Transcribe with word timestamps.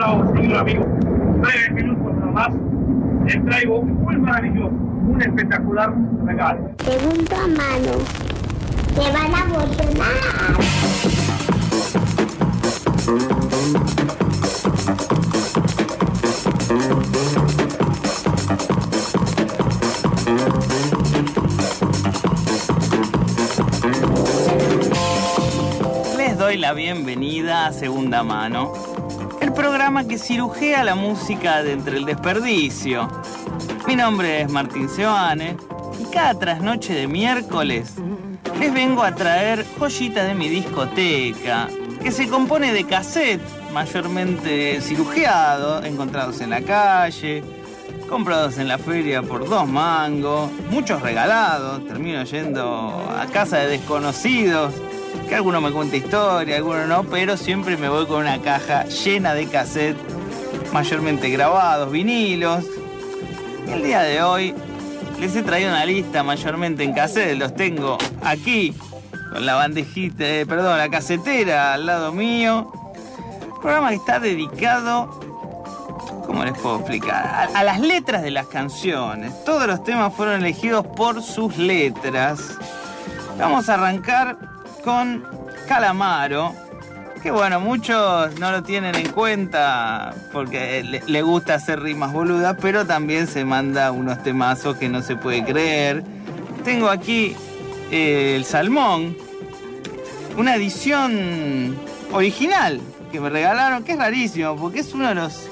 encontrado, 0.00 0.34
señor 0.34 0.58
amigo. 0.58 0.86
Nueve 1.36 1.70
minutos 1.72 2.14
nada 2.14 2.32
más. 2.32 2.48
Les 3.26 3.44
traigo 3.44 3.80
un 3.80 4.02
muy 4.02 4.16
maravilloso, 4.16 4.68
un 4.68 5.22
espectacular 5.22 5.92
regalo. 6.24 6.70
Segunda 6.84 7.46
mano. 7.46 7.92
Te 8.94 9.12
van 9.12 9.34
a 9.34 9.44
emocionar. 9.44 10.08
Les 26.16 26.38
doy 26.38 26.56
la 26.56 26.72
bienvenida 26.72 27.66
a 27.66 27.72
Segunda 27.72 28.22
Mano, 28.22 28.72
que 30.06 30.18
cirujea 30.18 30.84
la 30.84 30.94
música 30.94 31.62
de 31.62 31.72
entre 31.72 31.96
el 31.96 32.04
desperdicio. 32.04 33.08
Mi 33.86 33.96
nombre 33.96 34.42
es 34.42 34.50
Martín 34.50 34.90
Seoane 34.90 35.56
y 35.98 36.04
cada 36.12 36.38
trasnoche 36.38 36.92
de 36.92 37.08
miércoles 37.08 37.94
les 38.58 38.74
vengo 38.74 39.02
a 39.02 39.14
traer 39.14 39.64
joyitas 39.78 40.26
de 40.26 40.34
mi 40.34 40.50
discoteca, 40.50 41.68
que 42.02 42.12
se 42.12 42.28
compone 42.28 42.74
de 42.74 42.84
cassette, 42.84 43.40
mayormente 43.72 44.82
cirugiados, 44.82 45.82
encontrados 45.86 46.42
en 46.42 46.50
la 46.50 46.60
calle, 46.60 47.42
comprados 48.06 48.58
en 48.58 48.68
la 48.68 48.76
feria 48.76 49.22
por 49.22 49.48
dos 49.48 49.66
mangos, 49.66 50.50
muchos 50.70 51.00
regalados, 51.00 51.86
termino 51.86 52.22
yendo 52.24 52.92
a 53.18 53.24
casa 53.32 53.56
de 53.56 53.78
desconocidos, 53.78 54.74
que 55.28 55.34
alguno 55.34 55.60
me 55.60 55.70
cuenta 55.70 55.96
historia, 55.96 56.56
alguno 56.56 56.86
no, 56.86 57.04
pero 57.04 57.36
siempre 57.36 57.76
me 57.76 57.88
voy 57.88 58.06
con 58.06 58.22
una 58.22 58.40
caja 58.40 58.84
llena 58.84 59.34
de 59.34 59.46
cassette, 59.46 59.96
mayormente 60.72 61.28
grabados, 61.30 61.90
vinilos. 61.90 62.64
El 63.68 63.82
día 63.82 64.02
de 64.02 64.22
hoy 64.22 64.54
les 65.20 65.36
he 65.36 65.42
traído 65.42 65.70
una 65.70 65.84
lista 65.84 66.22
mayormente 66.22 66.82
en 66.82 66.92
cassette, 66.92 67.38
los 67.38 67.54
tengo 67.54 67.98
aquí, 68.22 68.74
con 69.32 69.46
la 69.46 69.54
bandejita, 69.54 70.24
eh, 70.26 70.46
perdón, 70.46 70.78
la 70.78 70.88
casetera 70.88 71.74
al 71.74 71.86
lado 71.86 72.12
mío. 72.12 72.72
programa 73.60 73.90
que 73.90 73.96
está 73.96 74.18
dedicado 74.18 75.20
¿Cómo 76.30 76.44
les 76.44 76.56
puedo 76.58 76.76
explicar? 76.76 77.48
A 77.54 77.64
las 77.64 77.80
letras 77.80 78.22
de 78.22 78.30
las 78.30 78.46
canciones. 78.46 79.44
Todos 79.44 79.66
los 79.66 79.82
temas 79.82 80.14
fueron 80.14 80.36
elegidos 80.36 80.86
por 80.86 81.24
sus 81.24 81.56
letras. 81.56 82.56
Vamos 83.36 83.68
a 83.68 83.74
arrancar 83.74 84.38
con 84.80 85.24
Calamaro. 85.68 86.54
Que 87.22 87.30
bueno, 87.30 87.60
muchos 87.60 88.38
no 88.38 88.50
lo 88.50 88.62
tienen 88.62 88.94
en 88.94 89.10
cuenta 89.10 90.14
porque 90.32 91.02
le, 91.06 91.22
gusta 91.22 91.54
hacer 91.54 91.80
rimas 91.80 92.14
boludas, 92.14 92.56
pero 92.60 92.86
también 92.86 93.26
se 93.26 93.44
manda 93.44 93.92
unos 93.92 94.22
temazos 94.22 94.76
que 94.78 94.88
no 94.88 95.02
se 95.02 95.16
puede 95.16 95.44
creer. 95.44 96.02
Tengo 96.64 96.88
aquí 96.88 97.36
eh, 97.90 98.36
el 98.36 98.46
Salmón, 98.46 99.18
una 100.38 100.56
edición 100.56 101.76
original 102.10 102.80
que 103.12 103.20
me 103.20 103.28
regalaron, 103.28 103.84
que 103.84 103.92
es 103.92 103.98
rarísimo, 103.98 104.56
porque 104.56 104.80
es 104.80 104.94
uno 104.94 105.08
de 105.08 105.16
los 105.16 105.46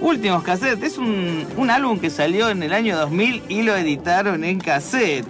últimos 0.00 0.42
cassettes. 0.42 0.92
Es 0.92 0.98
un, 0.98 1.46
un 1.58 1.70
álbum 1.70 1.98
que 1.98 2.08
salió 2.08 2.48
en 2.48 2.62
el 2.62 2.72
año 2.72 2.96
2000 2.96 3.42
y 3.46 3.62
lo 3.62 3.76
editaron 3.76 4.42
en 4.42 4.58
cassette. 4.58 5.26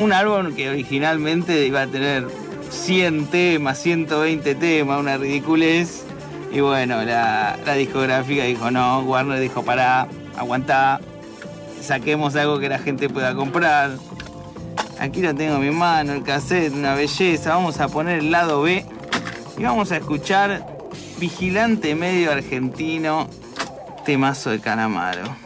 Un 0.00 0.12
álbum 0.12 0.54
que 0.56 0.68
originalmente 0.68 1.66
iba 1.66 1.82
a 1.82 1.86
tener 1.86 2.26
100 2.70 3.26
temas, 3.26 3.78
120 3.78 4.54
temas, 4.54 5.00
una 5.00 5.16
ridiculez. 5.16 6.04
Y 6.52 6.60
bueno, 6.60 7.02
la, 7.04 7.56
discográfica 7.76 8.44
dijo 8.44 8.70
no, 8.70 9.00
Warner 9.00 9.40
dijo 9.40 9.62
para, 9.62 10.08
aguantá, 10.36 11.00
saquemos 11.82 12.36
algo 12.36 12.58
que 12.58 12.68
la 12.68 12.78
gente 12.78 13.08
pueda 13.08 13.34
comprar. 13.34 13.92
Aquí 14.98 15.20
lo 15.20 15.34
tengo 15.34 15.56
en 15.56 15.60
mi 15.62 15.70
mano, 15.70 16.12
el 16.12 16.22
cassette, 16.22 16.72
una 16.72 16.94
belleza. 16.94 17.54
Vamos 17.54 17.78
a 17.80 17.88
poner 17.88 18.20
el 18.20 18.30
lado 18.30 18.62
B 18.62 18.84
y 19.56 19.62
vamos 19.62 19.92
a 19.92 19.98
escuchar 19.98 20.66
Vigilante 21.18 21.94
Medio 21.94 22.32
Argentino, 22.32 23.28
temazo 24.04 24.50
de 24.50 24.60
Calamaro. 24.60 25.36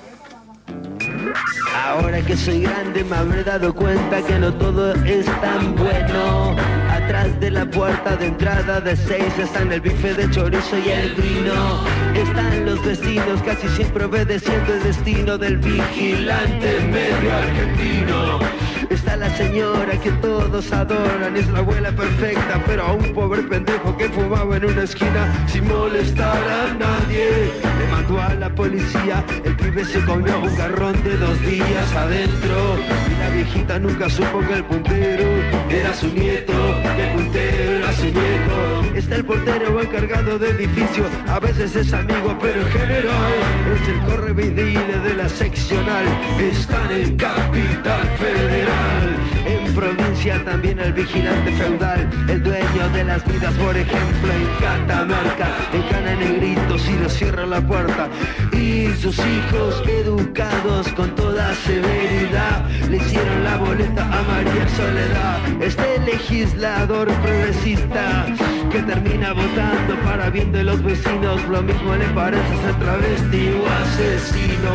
Ahora 1.74 2.20
que 2.22 2.36
soy 2.36 2.62
grande 2.62 3.04
me 3.04 3.16
habré 3.16 3.42
dado 3.42 3.74
cuenta 3.74 4.22
que 4.22 4.38
no 4.38 4.52
todo 4.54 4.94
es 5.04 5.26
tan 5.40 5.74
bueno. 5.74 6.56
Atrás 7.04 7.40
de 7.40 7.50
la 7.50 7.66
puerta 7.66 8.16
de 8.16 8.26
entrada 8.26 8.80
de 8.80 8.96
seis 8.96 9.36
están 9.36 9.72
el 9.72 9.80
bife 9.80 10.14
de 10.14 10.30
chorizo 10.30 10.78
y 10.78 10.88
el 10.88 11.14
vino. 11.14 11.84
Están 12.14 12.64
los 12.64 12.82
vecinos 12.84 13.42
casi 13.44 13.68
siempre 13.68 14.04
obedeciendo 14.04 14.72
el 14.74 14.82
destino 14.84 15.36
del 15.36 15.58
vigilante 15.58 16.80
medio 16.80 17.34
argentino. 17.34 18.71
Está 18.92 19.16
la 19.16 19.34
señora 19.36 19.98
que 19.98 20.10
todos 20.20 20.70
adoran, 20.70 21.34
es 21.34 21.48
la 21.48 21.60
abuela 21.60 21.90
perfecta, 21.92 22.62
pero 22.66 22.82
a 22.82 22.92
un 22.92 23.14
pobre 23.14 23.42
pendejo 23.42 23.96
que 23.96 24.10
fumaba 24.10 24.56
en 24.58 24.66
una 24.66 24.82
esquina 24.82 25.46
sin 25.46 25.66
molestar 25.66 26.36
a 26.36 26.74
nadie. 26.74 27.50
Le 27.78 27.86
mandó 27.90 28.20
a 28.20 28.34
la 28.34 28.54
policía, 28.54 29.24
el 29.44 29.56
pibe 29.56 29.82
se 29.86 30.04
comió 30.04 30.38
un 30.38 30.54
garrón 30.56 31.02
de 31.04 31.16
dos 31.16 31.40
días 31.40 31.94
adentro. 31.96 32.76
Y 33.10 33.18
la 33.18 33.30
viejita 33.30 33.78
nunca 33.78 34.10
supo 34.10 34.40
que 34.40 34.54
el 34.54 34.64
puntero 34.64 35.24
era 35.70 35.94
su 35.94 36.08
nieto, 36.08 36.52
que 36.94 37.02
el 37.02 37.16
puntero 37.16 37.72
era 37.72 37.92
su 37.94 38.04
nieto. 38.04 38.82
Está 38.94 39.16
el 39.16 39.24
portero 39.24 39.80
encargado 39.80 40.38
de 40.38 40.50
edificio, 40.50 41.04
a 41.28 41.40
veces 41.40 41.74
es 41.76 41.92
amigo, 41.94 42.36
pero 42.42 42.60
en 42.60 42.68
general 42.68 43.32
es 43.74 43.88
el 43.88 44.00
correvidile 44.00 44.98
de 45.02 45.14
la 45.14 45.28
seccional. 45.30 46.04
Están 46.38 46.92
en 46.92 47.16
Capital 47.16 48.06
Federal. 48.18 48.81
En 49.44 49.74
provincia 49.74 50.44
también 50.44 50.78
el 50.78 50.92
vigilante 50.92 51.52
feudal, 51.52 52.08
el 52.28 52.42
dueño 52.42 52.88
de 52.92 53.04
las 53.04 53.24
vidas, 53.26 53.52
por 53.54 53.76
ejemplo, 53.76 54.32
en 54.32 54.46
Catamarca, 54.60 55.48
encana 55.72 56.14
negritos 56.14 56.88
y 56.88 56.98
lo 56.98 57.08
cierra 57.08 57.46
la 57.46 57.60
puerta. 57.60 58.08
Y 58.52 58.88
sus 59.00 59.18
hijos, 59.18 59.82
educados 59.88 60.88
con 60.92 61.14
toda 61.14 61.54
severidad, 61.54 62.68
le 62.88 62.98
hicieron 62.98 63.44
la 63.44 63.56
boleta 63.56 64.04
a 64.04 64.22
María 64.22 64.68
Soledad. 64.76 65.62
Este 65.62 65.98
legislador 66.00 67.08
progresista 67.22 68.26
que 68.70 68.82
termina 68.82 69.32
votando 69.32 69.96
para 70.04 70.11
bien 70.32 70.50
de 70.50 70.64
los 70.64 70.82
vecinos, 70.82 71.42
lo 71.48 71.62
mismo 71.62 71.94
le 71.94 72.06
parece 72.06 72.56
ser 72.62 72.74
travesti 72.76 73.50
o 73.50 73.66
asesino. 73.82 74.74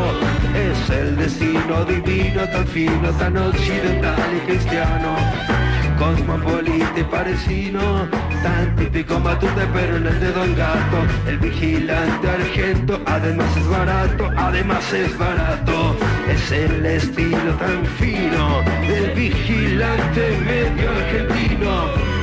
Es 0.53 0.90
el 0.90 1.16
destino 1.18 1.84
divino, 1.85 2.47
tan 2.50 2.68
fino, 2.68 3.09
tan 3.18 3.35
occidental 3.38 4.19
y 4.35 4.40
cristiano. 4.51 5.16
Cosmopolita 5.97 7.00
y 7.00 7.03
parecino, 7.03 8.07
tan 8.44 8.75
típico 8.75 9.19
matute 9.19 9.66
pero 9.73 9.97
en 9.97 10.06
el 10.06 10.19
dedo 10.19 10.44
el 10.44 10.56
gato. 10.56 11.00
El 11.25 11.40
vigilante 11.40 12.29
argento, 12.29 13.01
además 13.06 13.57
es 13.57 13.68
barato, 13.68 14.29
además 14.38 14.94
es 14.94 15.18
barato. 15.18 15.95
Es 16.29 16.51
el 16.51 16.85
estilo 16.85 17.53
tan 17.57 17.84
fino 17.97 18.62
del 18.88 19.12
vigilante 19.16 20.38
medio 20.45 20.89
argentino. 20.91 22.16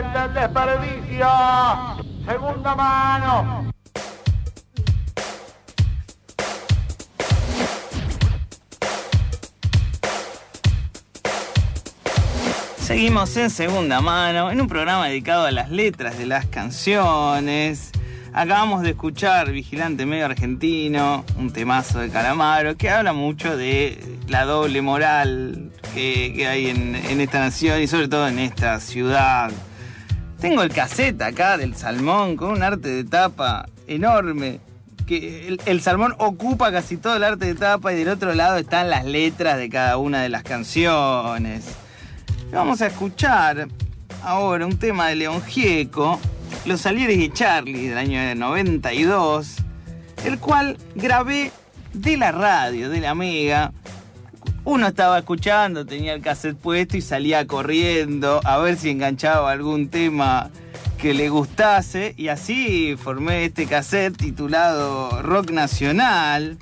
Entre 0.00 0.24
el 0.24 0.34
desperdicio. 0.34 1.28
Segunda 2.26 2.74
mano. 2.74 3.70
Seguimos 12.78 13.36
en 13.36 13.50
segunda 13.50 14.00
mano, 14.00 14.50
en 14.50 14.60
un 14.60 14.66
programa 14.66 15.06
dedicado 15.06 15.46
a 15.46 15.50
las 15.52 15.70
letras 15.70 16.18
de 16.18 16.26
las 16.26 16.46
canciones. 16.46 17.92
Acabamos 18.32 18.82
de 18.82 18.90
escuchar 18.90 19.52
Vigilante 19.52 20.06
Medio 20.06 20.24
Argentino, 20.24 21.24
un 21.36 21.52
temazo 21.52 22.00
de 22.00 22.10
Calamaro, 22.10 22.76
que 22.76 22.90
habla 22.90 23.12
mucho 23.12 23.56
de 23.56 24.18
la 24.28 24.44
doble 24.44 24.82
moral 24.82 25.70
que, 25.94 26.46
hay 26.48 26.68
en 26.68 27.20
esta 27.20 27.40
nación 27.40 27.80
y 27.80 27.86
sobre 27.86 28.08
todo 28.08 28.26
en 28.28 28.38
esta 28.38 28.80
ciudad. 28.80 29.52
Tengo 30.40 30.62
el 30.62 30.72
cassette 30.72 31.20
acá 31.20 31.58
del 31.58 31.76
salmón 31.76 32.36
con 32.36 32.52
un 32.52 32.62
arte 32.62 32.88
de 32.88 33.04
tapa 33.04 33.68
enorme. 33.86 34.60
Que 35.06 35.58
el, 35.66 35.80
salmón 35.82 36.14
ocupa 36.18 36.72
casi 36.72 36.96
todo 36.96 37.16
el 37.16 37.24
arte 37.24 37.46
de 37.46 37.54
tapa 37.54 37.92
y 37.92 37.96
del 37.96 38.08
otro 38.08 38.32
lado 38.32 38.56
están 38.56 38.88
las 38.88 39.04
letras 39.04 39.58
de 39.58 39.68
cada 39.68 39.98
una 39.98 40.22
de 40.22 40.30
las 40.30 40.42
canciones. 40.42 41.66
Vamos 42.52 42.80
a 42.80 42.86
escuchar 42.86 43.68
ahora 44.24 44.64
un 44.64 44.78
tema 44.78 45.08
de 45.08 45.16
León 45.16 45.42
Gieco 45.42 46.18
Los 46.64 46.80
Salieres 46.82 47.18
y 47.18 47.28
Charlie 47.30 47.88
del 47.88 47.98
año 47.98 48.34
92, 48.34 49.56
el 50.24 50.38
cual 50.38 50.78
grabé 50.94 51.52
de 51.92 52.16
la 52.16 52.32
radio, 52.32 52.88
de 52.88 53.00
la 53.00 53.14
Mega. 53.14 53.72
Uno 54.72 54.86
estaba 54.86 55.18
escuchando, 55.18 55.84
tenía 55.84 56.12
el 56.14 56.22
cassette 56.22 56.56
puesto 56.56 56.96
y 56.96 57.00
salía 57.00 57.44
corriendo 57.44 58.40
a 58.44 58.58
ver 58.58 58.76
si 58.76 58.90
enganchaba 58.90 59.50
algún 59.50 59.88
tema 59.88 60.48
que 60.96 61.12
le 61.12 61.28
gustase 61.28 62.14
y 62.16 62.28
así 62.28 62.96
formé 62.96 63.46
este 63.46 63.66
cassette 63.66 64.16
titulado 64.16 65.22
Rock 65.22 65.50
Nacional. 65.50 66.56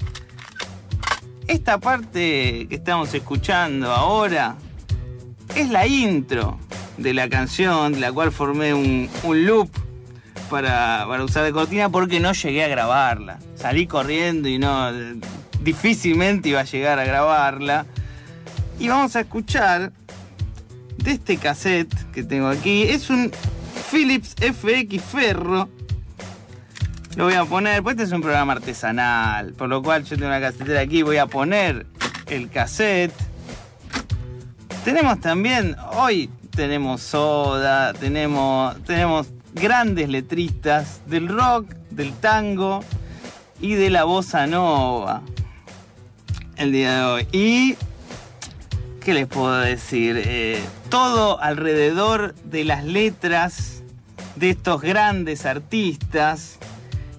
Esta 1.49 1.76
parte 1.76 2.66
que 2.70 2.76
estamos 2.76 3.12
escuchando 3.12 3.93
ahora 3.93 4.56
es 5.55 5.69
la 5.69 5.87
intro 5.87 6.58
de 6.96 7.12
la 7.12 7.28
canción, 7.28 7.93
de 7.93 8.00
la 8.00 8.10
cual 8.10 8.32
formé 8.32 8.72
un, 8.72 9.10
loop 9.22 9.69
para, 10.49 11.05
para, 11.06 11.25
usar 11.25 11.44
de 11.44 11.52
cortina 11.52 11.90
porque 11.90 12.20
no 12.20 12.32
llegué 12.32 12.64
a 12.64 12.69
grabarla. 12.69 13.38
Salí 13.55 13.87
corriendo 13.87 14.49
y 14.49 14.58
no. 14.58 14.90
difícilmente 15.60 16.49
iba 16.49 16.60
a 16.60 16.64
llegar 16.64 16.99
a 16.99 17.05
grabarla. 17.05 17.84
Y 18.79 18.89
vamos 18.89 19.17
a 19.17 19.21
escuchar 19.21 19.93
de 20.99 21.13
este 21.13 21.37
cassette 21.37 21.93
que 22.13 22.23
tengo 22.23 22.49
aquí. 22.49 22.83
Es 22.85 23.11
un 23.11 23.31
Philips 23.91 24.35
FX 24.39 25.03
Ferro. 25.03 25.69
Lo 27.17 27.25
voy 27.25 27.35
a 27.35 27.45
poner, 27.45 27.83
pues 27.83 27.95
este 27.95 28.05
es 28.05 28.13
un 28.13 28.21
programa 28.21 28.53
artesanal, 28.53 29.53
por 29.55 29.69
lo 29.69 29.83
cual 29.83 30.05
yo 30.05 30.17
tengo 30.17 30.29
una 30.29 30.41
casetera 30.41 30.81
aquí, 30.81 31.03
voy 31.03 31.17
a 31.17 31.27
poner 31.27 31.87
el 32.27 32.49
cassette. 32.49 33.13
Tenemos 34.85 35.21
también, 35.21 35.75
hoy 35.95 36.31
tenemos 36.55 37.03
Soda, 37.03 37.93
tenemos, 37.95 38.81
tenemos 38.85 39.29
grandes 39.55 40.09
letristas 40.09 41.01
del 41.07 41.29
rock, 41.29 41.75
del 41.91 42.13
tango 42.13 42.85
y 43.61 43.75
de 43.75 43.91
la 43.91 44.05
bossa 44.05 44.47
nova 44.47 45.23
el 46.57 46.73
día 46.73 46.99
de 46.99 47.05
hoy. 47.05 47.29
Y, 47.33 47.77
¿qué 49.05 49.15
les 49.15 49.27
puedo 49.27 49.59
decir? 49.59 50.21
Eh, 50.25 50.62
todo 50.89 51.41
alrededor 51.41 52.35
de 52.45 52.65
las 52.65 52.85
letras 52.85 53.83
de 54.37 54.50
estos 54.50 54.81
grandes 54.81 55.47
artistas. 55.47 56.59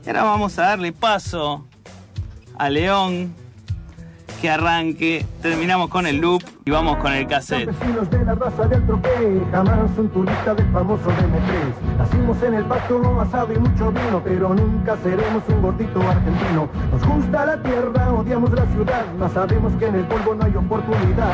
Y 0.05 0.09
ahora 0.09 0.23
vamos 0.23 0.57
a 0.59 0.63
darle 0.63 0.91
paso 0.91 1.67
a 2.57 2.69
León 2.69 3.33
que 4.39 4.49
arranque. 4.49 5.25
Terminamos 5.41 5.89
con 5.89 6.07
el 6.07 6.17
loop 6.17 6.43
y 6.65 6.71
vamos 6.71 6.97
con 6.97 7.13
el 7.13 7.27
cassette. 7.27 7.67
Vecinos 7.67 8.09
de 8.09 8.25
la 8.25 8.35
raza 8.35 8.67
del 8.67 8.85
trope, 8.85 9.41
jamás 9.51 9.89
un 9.97 10.09
turista 10.09 10.55
del 10.55 10.65
famoso 10.71 11.09
DM3. 11.09 11.97
Nacimos 11.97 12.43
en 12.43 12.53
el 12.55 12.65
pasto, 12.65 13.21
asado 13.21 13.53
y 13.53 13.57
mucho 13.59 13.91
vino, 13.91 14.21
pero 14.23 14.53
nunca 14.53 14.97
seremos 15.03 15.43
un 15.49 15.61
gordito 15.61 15.99
argentino. 16.01 16.69
Nos 16.91 17.05
gusta 17.05 17.45
la 17.45 17.61
tierra, 17.61 18.13
odiamos 18.13 18.51
la 18.51 18.65
ciudad, 18.67 19.05
mas 19.17 19.31
sabemos 19.33 19.73
que 19.73 19.85
en 19.87 19.95
el 19.95 20.05
polvo 20.05 20.35
no 20.35 20.45
hay 20.45 20.55
oportunidad. 20.55 21.33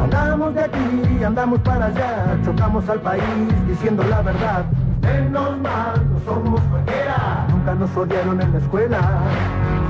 Andamos 0.00 0.54
de 0.54 0.60
aquí, 0.60 1.24
andamos 1.24 1.60
para 1.60 1.86
allá, 1.86 2.38
chocamos 2.44 2.88
al 2.88 3.00
país 3.00 3.22
diciendo 3.68 4.02
la 4.04 4.22
verdad. 4.22 4.64
Menos 5.06 5.58
mal, 5.58 6.02
no 6.10 6.18
somos 6.24 6.60
cualquiera, 6.70 7.46
nunca 7.48 7.74
nos 7.74 7.96
odiaron 7.96 8.40
en 8.40 8.52
la 8.52 8.58
escuela. 8.58 9.00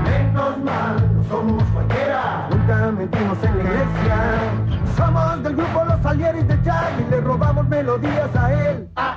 Menos 0.03 0.57
mal, 0.59 1.15
no 1.15 1.23
somos 1.23 1.63
cualquiera, 1.73 2.47
nunca 2.51 2.91
mentimos 2.91 3.43
en 3.43 3.57
la 3.57 3.63
iglesia. 3.63 4.17
Somos 4.95 5.43
del 5.43 5.55
grupo 5.55 5.85
Los 5.85 6.01
Salieris 6.01 6.47
de 6.47 6.63
Charlie, 6.63 7.05
le 7.09 7.21
robamos 7.21 7.67
melodías 7.67 8.35
a 8.35 8.53
él. 8.53 8.87
Ah. 8.95 9.16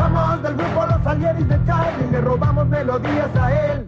Somos 0.00 0.42
del 0.42 0.56
grupo 0.56 0.86
Los 0.86 1.02
Salieris 1.04 1.46
de 1.46 1.60
Charlie, 1.66 2.10
le 2.10 2.20
robamos 2.22 2.66
melodías 2.68 3.36
a 3.36 3.52
él. 3.52 3.86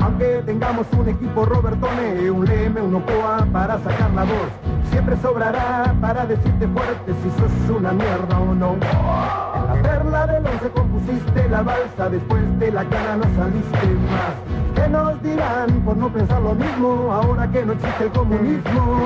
Aunque 0.00 0.42
tengamos 0.46 0.86
un 0.98 1.08
equipo 1.10 1.44
Robertone, 1.44 2.30
un 2.30 2.46
Leme, 2.46 2.80
un 2.80 2.94
Ocoa 2.94 3.46
para 3.52 3.78
sacar 3.80 4.10
la 4.12 4.24
voz. 4.24 4.63
Siempre 4.94 5.16
sobrará 5.16 5.92
para 6.00 6.24
decirte 6.24 6.68
fuerte 6.68 7.12
si 7.20 7.30
sos 7.30 7.76
una 7.76 7.90
mierda 7.90 8.38
o 8.38 8.54
no. 8.54 8.74
En 8.74 9.66
la 9.66 9.82
perla 9.82 10.26
del 10.28 10.46
once 10.46 10.70
compusiste 10.70 11.48
la 11.48 11.62
balsa, 11.62 12.08
después 12.10 12.58
de 12.60 12.70
la 12.70 12.84
cara 12.84 13.16
no 13.16 13.24
saliste 13.34 13.86
más. 14.08 14.34
¿Qué 14.76 14.88
nos 14.88 15.20
dirán 15.20 15.68
por 15.84 15.96
no 15.96 16.12
pensar 16.12 16.40
lo 16.42 16.54
mismo 16.54 17.10
ahora 17.12 17.50
que 17.50 17.66
no 17.66 17.72
existe 17.72 18.04
el 18.04 18.12
comunismo? 18.12 19.02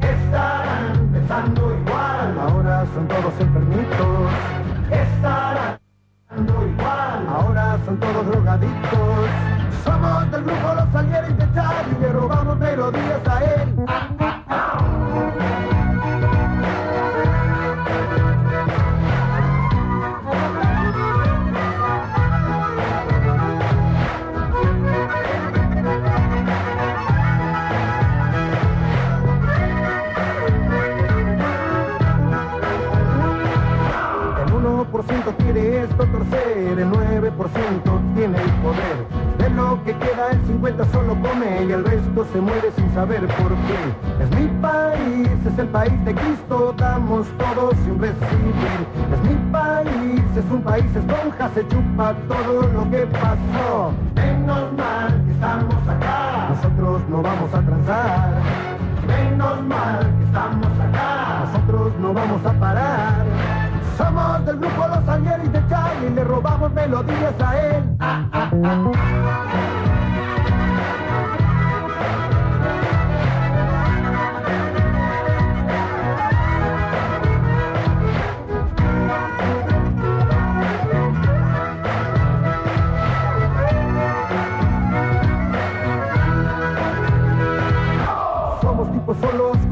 Estarán 0.00 1.08
pensando 1.12 1.76
igual, 1.76 2.38
ahora 2.40 2.86
son 2.94 3.06
todos 3.08 3.34
enfermitos. 3.38 4.30
Estarán 4.90 5.78
pensando 6.30 6.68
igual, 6.68 7.26
ahora 7.28 7.78
son 7.84 8.00
todos 8.00 8.26
drogadictos. 8.28 9.28
Somos 9.84 10.30
del 10.30 10.42
grupo 10.42 10.74
Los 10.74 11.38
de 11.38 11.54
Charlie, 11.54 11.98
le 12.00 12.12
robamos 12.12 12.58
melodías 12.58 13.28
a 13.28 13.44
él. 13.44 14.17
Queda 40.78 40.84
el 40.84 40.84
50 40.84 40.84
solo 40.92 41.16
come 41.22 41.64
y 41.64 41.72
el 41.72 41.84
resto 41.84 42.26
se 42.32 42.40
muere 42.40 42.70
sin 42.76 42.94
saber 42.94 43.26
por 43.26 43.52
qué. 43.66 44.22
Es 44.22 44.30
mi 44.38 44.48
país, 44.60 45.28
es 45.46 45.58
el 45.58 45.68
país 45.68 46.04
de 46.04 46.14
Cristo, 46.14 46.74
damos 46.76 47.26
todos 47.38 47.74
sin 47.84 47.98
recibir. 47.98 48.54
Es 49.12 49.20
mi 49.28 49.52
país, 49.52 50.22
es 50.36 50.44
un 50.50 50.62
país 50.62 50.84
esponja, 50.94 51.50
se 51.54 51.66
chupa 51.68 52.14
todo 52.28 52.62
lo 52.62 52.90
que 52.90 53.06
pasó. 53.06 53.92
Menos 54.14 54.72
mal 54.76 55.24
que 55.24 55.32
estamos 55.32 55.88
acá, 55.88 56.48
nosotros 56.50 57.02
no 57.08 57.22
vamos 57.22 57.54
a 57.54 57.60
transar. 57.62 58.30
Menos 59.06 59.62
mal 59.64 60.00
que 60.18 60.24
estamos 60.24 60.80
acá, 60.80 61.44
nosotros 61.44 61.92
no 62.00 62.12
vamos 62.12 62.46
a 62.46 62.52
parar. 62.52 63.26
Somos 63.96 64.46
del 64.46 64.58
grupo 64.58 64.86
Los 64.86 65.04
Salieris 65.06 65.52
de 65.52 65.60
Charlie, 65.68 66.10
le 66.14 66.22
robamos 66.22 66.72
melodías 66.72 67.34
a 67.44 67.58
él. 67.58 67.84
Ah, 67.98 68.28
ah, 68.32 68.50
ah. 68.64 69.57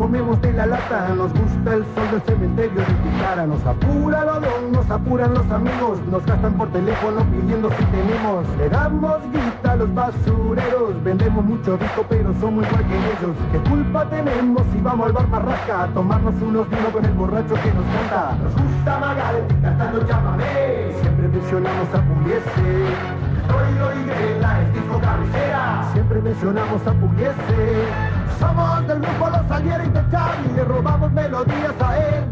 Comemos 0.06 0.40
de 0.40 0.52
la 0.52 0.66
lata. 0.66 1.08
Nos 1.16 1.32
gusta 1.32 1.74
el 1.74 1.84
sol 1.94 2.08
del 2.12 2.22
cementerio 2.22 2.78
de 2.80 3.20
cara. 3.20 3.44
Nos 3.44 3.64
apura 3.66 4.22
el 4.22 4.28
olón, 4.28 4.72
nos 4.72 4.88
apuran 4.88 5.34
los 5.34 5.50
amigos. 5.50 5.98
Nos 6.08 6.24
gastan 6.24 6.52
por 6.54 6.68
teléfono 6.70 7.24
pidiendo 7.24 7.68
si 7.70 7.84
tenemos. 7.86 8.46
Le 8.56 8.68
damos 8.68 9.18
guita 9.32 9.72
a 9.72 9.76
los 9.76 9.92
basureros. 9.92 11.02
Vendemos 11.02 11.44
mucho 11.44 11.76
rico, 11.76 12.06
pero 12.08 12.32
somos 12.40 12.64
igual 12.68 12.84
que 12.86 12.96
ellos. 12.96 13.36
¿Qué 13.50 13.58
culpa 13.68 14.08
tenemos 14.08 14.62
si 14.72 14.80
vamos 14.80 15.06
al 15.06 15.12
bar 15.12 15.28
Barraca 15.28 15.82
a 15.82 15.86
tomarnos 15.88 16.34
unos 16.40 16.70
vinos 16.70 16.92
con 16.92 17.04
el 17.04 17.12
borracho 17.12 17.54
que 17.54 17.72
nos 17.74 17.86
canta? 17.94 18.38
Nos 18.44 18.54
gusta 18.54 18.98
Magal 19.00 19.44
cantando 19.60 20.06
llámame. 20.06 20.92
Siempre 21.00 21.28
mencionamos 21.28 21.88
a 21.92 22.00
Pugliese. 22.06 22.68
Hoy 23.50 24.02
Higuera 24.02 24.62
es 24.62 24.72
disco 24.72 25.00
cabecera. 25.00 25.90
Siempre 25.92 26.22
mencionamos 26.22 26.86
a 26.86 26.92
Pugliese. 26.92 28.15
Somos 28.46 28.86
del 28.86 29.00
grupo 29.00 29.28
Los 29.28 29.48
Saliera 29.48 29.84
y 29.84 29.88
de 29.88 30.10
Charlie. 30.10 30.52
Le 30.54 30.64
robamos 30.64 31.10
melodías 31.10 31.74
a 31.80 31.98
él. 31.98 32.25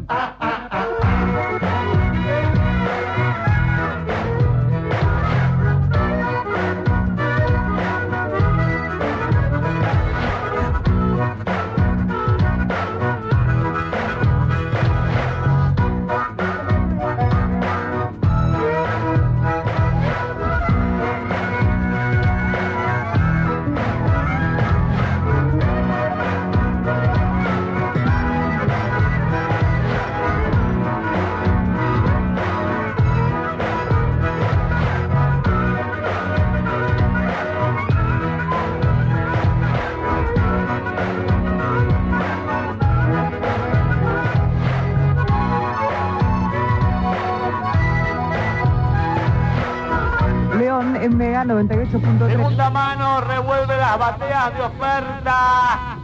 León 51.46 51.60
en 51.60 51.66
Mega 51.66 51.84
98.3. 51.84 52.30
Segunda 52.30 52.70
mano, 52.70 53.20
revuelve 53.20 53.76
las 53.76 53.98
bateas 53.98 54.54
de 54.54 54.62
oferta. 54.62 55.98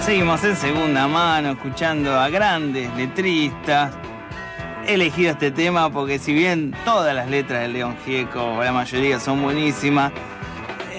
Seguimos 0.00 0.42
en 0.44 0.56
segunda 0.56 1.06
mano, 1.06 1.52
escuchando 1.52 2.18
a 2.18 2.28
grandes 2.28 2.92
letristas. 2.96 3.92
He 4.86 4.94
elegido 4.94 5.32
este 5.32 5.50
tema 5.50 5.90
porque 5.90 6.18
si 6.18 6.32
bien 6.32 6.74
todas 6.84 7.14
las 7.14 7.28
letras 7.28 7.62
de 7.62 7.68
León 7.68 7.96
Gieco, 8.04 8.60
la 8.62 8.72
mayoría 8.72 9.20
son 9.20 9.42
buenísimas, 9.42 10.10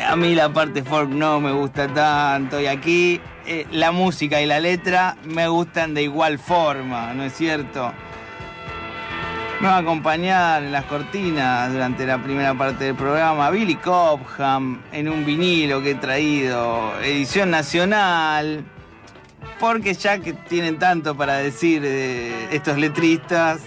a 0.08 0.16
mí 0.16 0.34
la 0.34 0.54
parte 0.54 0.84
folk 0.84 1.10
no 1.10 1.42
me 1.42 1.52
gusta 1.52 1.88
tanto 1.88 2.62
y 2.62 2.68
aquí 2.68 3.20
eh, 3.46 3.66
la 3.72 3.92
música 3.92 4.42
y 4.42 4.46
la 4.46 4.60
letra 4.60 5.18
me 5.26 5.48
gustan 5.48 5.94
de 5.94 6.04
igual 6.04 6.40
forma, 6.40 7.14
¿no 7.14 7.24
es 7.24 7.34
cierto? 7.34 7.92
Me 9.60 9.68
va 9.68 9.76
a 9.76 9.80
acompañar 9.80 10.64
en 10.64 10.72
las 10.72 10.86
cortinas 10.86 11.72
durante 11.72 12.06
la 12.06 12.18
primera 12.18 12.54
parte 12.56 12.86
del 12.86 12.96
programa 12.96 13.50
Billy 13.52 13.76
Cobham 13.76 14.82
en 14.92 15.08
un 15.08 15.24
vinilo 15.24 15.84
que 15.84 15.92
he 15.92 15.96
traído, 15.96 17.00
edición 17.02 17.52
nacional, 17.52 18.66
porque 19.60 19.94
ya 19.94 20.18
que 20.18 20.34
tienen 20.34 20.80
tanto 20.80 21.16
para 21.16 21.36
decir 21.36 21.84
eh, 21.86 22.48
estos 22.52 22.78
letristas, 22.78 23.62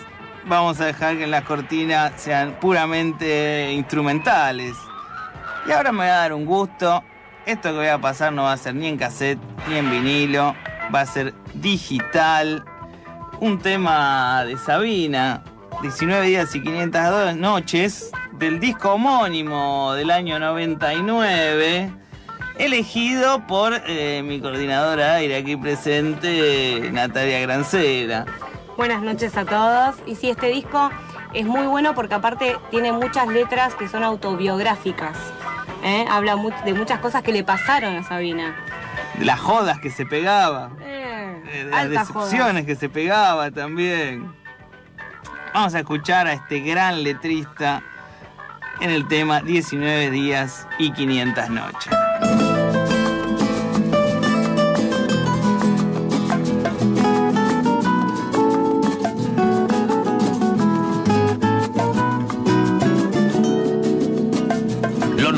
vamos 0.47 0.81
a 0.81 0.87
dejar 0.87 1.17
que 1.17 1.25
en 1.25 1.31
las 1.31 1.45
cortinas 1.45 2.13
sean 2.17 2.59
puramente 2.61 3.73
instrumentales. 3.73 4.75
Y 5.67 5.73
ahora 5.73 5.93
me 5.93 5.99
voy 5.99 6.09
a 6.09 6.17
dar 6.17 6.33
un 6.33 6.45
gusto. 6.45 7.03
Esto 7.47 7.71
que 7.71 7.77
voy 7.77 7.89
a 7.89 7.99
pasar 7.99 8.33
no 8.33 8.45
va 8.45 8.53
a 8.53 8.57
ser 8.57 8.75
ni 8.75 8.87
en 8.87 8.97
cassette 8.97 9.39
ni 9.69 9.77
en 9.77 9.91
vinilo, 9.91 10.55
va 10.95 11.03
a 11.03 11.07
ser 11.07 11.35
digital. 11.53 12.65
Un 13.39 13.59
tema 13.59 14.45
de 14.47 14.57
Sabina, 14.57 15.43
19 15.83 16.27
días 16.27 16.55
y 16.55 16.63
502 16.63 17.37
noches, 17.37 18.11
del 18.33 18.61
disco 18.61 18.95
homónimo 18.95 19.93
del 19.93 20.11
año 20.11 20.39
99, 20.39 21.93
elegido 22.57 23.47
por 23.47 23.75
eh, 23.87 24.23
mi 24.25 24.41
coordinadora 24.41 25.17
aire 25.17 25.37
aquí 25.37 25.55
presente, 25.57 26.89
Natalia 26.93 27.41
Grancera. 27.41 28.25
Buenas 28.79 29.03
noches 29.03 29.37
a 29.37 29.45
todos. 29.45 29.97
Y 30.07 30.15
sí, 30.15 30.31
este 30.31 30.47
disco 30.47 30.91
es 31.35 31.45
muy 31.45 31.67
bueno 31.67 31.95
porque 31.95 32.15
aparte 32.15 32.57
tiene 32.71 32.91
muchas 32.93 33.29
letras 33.29 33.75
que 33.75 33.87
son 33.87 34.03
autobiográficas. 34.03 35.19
¿Eh? 35.85 36.07
Habla 36.11 36.37
de 36.65 36.75
muchas 36.75 36.99
cosas 36.99 37.23
que 37.23 37.33
le 37.33 37.45
pasaron 37.45 37.97
a 37.97 38.03
Sabina. 38.03 38.57
De 39.19 39.25
las 39.25 39.39
jodas 39.39 39.79
que 39.79 39.91
se 39.91 40.07
pegaba. 40.07 40.71
Eh, 40.81 41.43
de 41.45 41.65
las 41.65 41.89
decepciones 41.89 42.67
que 42.67 42.75
se 42.75 42.89
pegaba 42.89 43.51
también. 43.51 44.35
Vamos 45.53 45.75
a 45.75 45.81
escuchar 45.81 46.27
a 46.27 46.33
este 46.33 46.61
gran 46.61 47.05
letrista 47.05 47.83
en 48.81 48.91
el 48.91 49.07
tema 49.07 49.41
19 49.41 50.11
días 50.11 50.67
y 50.79 50.93
500 50.93 51.51
noches. 51.51 51.93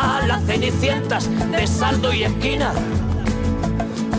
a 0.00 0.26
las 0.26 0.44
cenicientas 0.44 1.28
de 1.50 1.66
saldo 1.66 2.12
y 2.12 2.24
esquina 2.24 2.72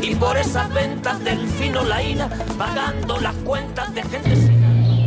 y 0.01 0.15
por 0.15 0.37
esas 0.37 0.73
ventas 0.73 1.23
del 1.23 1.47
fino 1.47 1.83
laína 1.83 2.29
pagando 2.57 3.19
las 3.19 3.35
cuentas 3.35 3.93
de 3.93 4.03
gente 4.03 4.59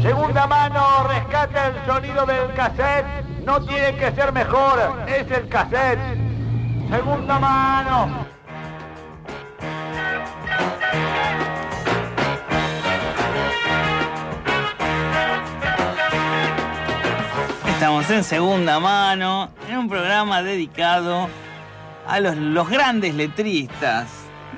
Segunda 0.02 0.48
mano, 0.48 1.06
rescate 1.06 1.58
el 1.68 1.86
sonido 1.86 2.26
del 2.26 2.52
cassette. 2.54 3.06
No 3.46 3.64
tiene 3.64 3.94
que 3.94 4.10
ser 4.10 4.32
mejor, 4.32 4.80
es 5.06 5.30
el 5.30 5.48
cassette. 5.48 6.00
Segunda 6.90 7.38
mano. 7.38 8.21
Estamos 18.02 18.18
en 18.18 18.24
segunda 18.24 18.80
mano, 18.80 19.48
en 19.70 19.78
un 19.78 19.88
programa 19.88 20.42
dedicado 20.42 21.28
a 22.08 22.18
los, 22.18 22.68
grandes 22.68 23.14
letristas 23.14 24.08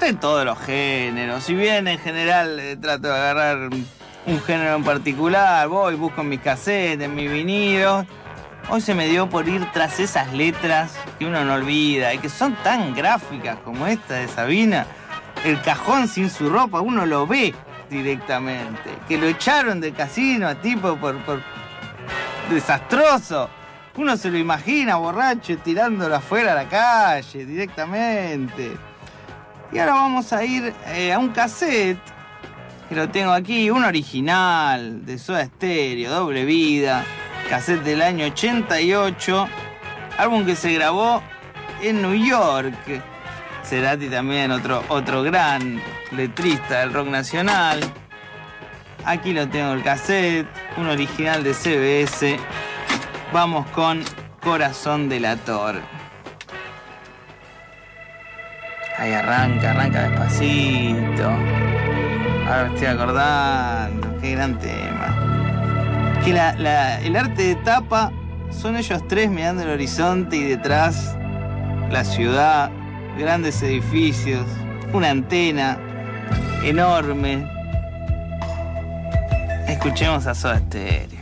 de 0.00 0.14
todos 0.14 0.46
los 0.46 0.58
géneros. 0.60 1.44
Si 1.44 1.52
bien 1.54 1.86
en 1.86 1.98
general 1.98 2.58
eh, 2.58 2.74
trato 2.78 3.08
de 3.08 3.12
agarrar 3.12 3.68
un 3.68 4.40
género 4.46 4.76
en 4.76 4.82
particular, 4.82 5.68
voy, 5.68 5.94
busco 5.94 6.22
en 6.22 6.30
mis 6.30 6.40
cassettes, 6.40 7.04
en 7.04 7.14
mis 7.14 7.30
vinilos. 7.30 8.06
Hoy 8.70 8.80
se 8.80 8.94
me 8.94 9.08
dio 9.08 9.28
por 9.28 9.46
ir 9.46 9.62
tras 9.74 10.00
esas 10.00 10.32
letras 10.32 10.94
que 11.18 11.26
uno 11.26 11.44
no 11.44 11.52
olvida 11.52 12.14
y 12.14 12.18
que 12.18 12.30
son 12.30 12.54
tan 12.62 12.94
gráficas 12.94 13.58
como 13.62 13.86
esta 13.86 14.14
de 14.14 14.28
Sabina. 14.28 14.86
El 15.44 15.60
cajón 15.60 16.08
sin 16.08 16.30
su 16.30 16.48
ropa, 16.48 16.80
uno 16.80 17.04
lo 17.04 17.26
ve 17.26 17.54
directamente. 17.90 18.90
Que 19.06 19.18
lo 19.18 19.26
echaron 19.26 19.82
del 19.82 19.92
casino 19.92 20.48
a 20.48 20.54
tipo 20.54 20.96
por, 20.96 21.18
por 21.26 21.42
desastroso. 22.50 23.48
Uno 23.96 24.16
se 24.16 24.30
lo 24.30 24.38
imagina 24.38 24.96
borracho 24.96 25.56
tirándolo 25.58 26.16
afuera 26.16 26.52
a 26.52 26.54
la 26.56 26.68
calle 26.68 27.44
directamente. 27.44 28.76
Y 29.72 29.78
ahora 29.78 29.92
vamos 29.94 30.32
a 30.32 30.44
ir 30.44 30.72
eh, 30.86 31.12
a 31.12 31.18
un 31.18 31.28
cassette 31.30 31.98
que 32.88 32.94
lo 32.94 33.08
tengo 33.08 33.32
aquí, 33.32 33.70
un 33.70 33.84
original 33.84 35.04
de 35.06 35.18
Soda 35.18 35.46
Stereo, 35.46 36.10
Doble 36.10 36.44
Vida, 36.44 37.04
cassette 37.48 37.82
del 37.82 38.02
año 38.02 38.26
88, 38.26 39.48
álbum 40.18 40.44
que 40.44 40.56
se 40.56 40.72
grabó 40.72 41.22
en 41.82 42.02
New 42.02 42.14
York. 42.14 42.74
Cerati 43.64 44.08
también, 44.08 44.50
otro, 44.50 44.84
otro 44.88 45.22
gran 45.22 45.80
letrista 46.12 46.80
del 46.80 46.92
rock 46.92 47.08
nacional. 47.08 47.80
Aquí 49.06 49.34
lo 49.34 49.46
tengo 49.46 49.74
el 49.74 49.82
cassette, 49.82 50.48
un 50.78 50.86
original 50.88 51.44
de 51.44 51.52
CBS. 51.52 52.38
Vamos 53.34 53.66
con 53.70 54.02
Corazón 54.42 55.10
Delator. 55.10 55.76
Ahí 58.96 59.12
arranca, 59.12 59.72
arranca 59.72 60.08
despacito. 60.08 61.28
Ahora 62.46 62.70
estoy 62.72 62.86
acordando, 62.86 64.18
qué 64.22 64.30
gran 64.32 64.58
tema. 64.58 66.22
Que 66.24 66.30
el 66.30 67.16
arte 67.16 67.42
de 67.42 67.56
tapa 67.56 68.10
son 68.50 68.76
ellos 68.76 69.06
tres 69.06 69.28
mirando 69.28 69.64
el 69.64 69.68
horizonte 69.68 70.36
y 70.36 70.44
detrás 70.44 71.14
la 71.90 72.04
ciudad, 72.04 72.70
grandes 73.18 73.62
edificios, 73.62 74.46
una 74.94 75.10
antena 75.10 75.76
enorme. 76.62 77.53
Escuchemos 79.84 80.26
a 80.26 80.34
Soda 80.34 80.60
Stereo. 80.60 81.13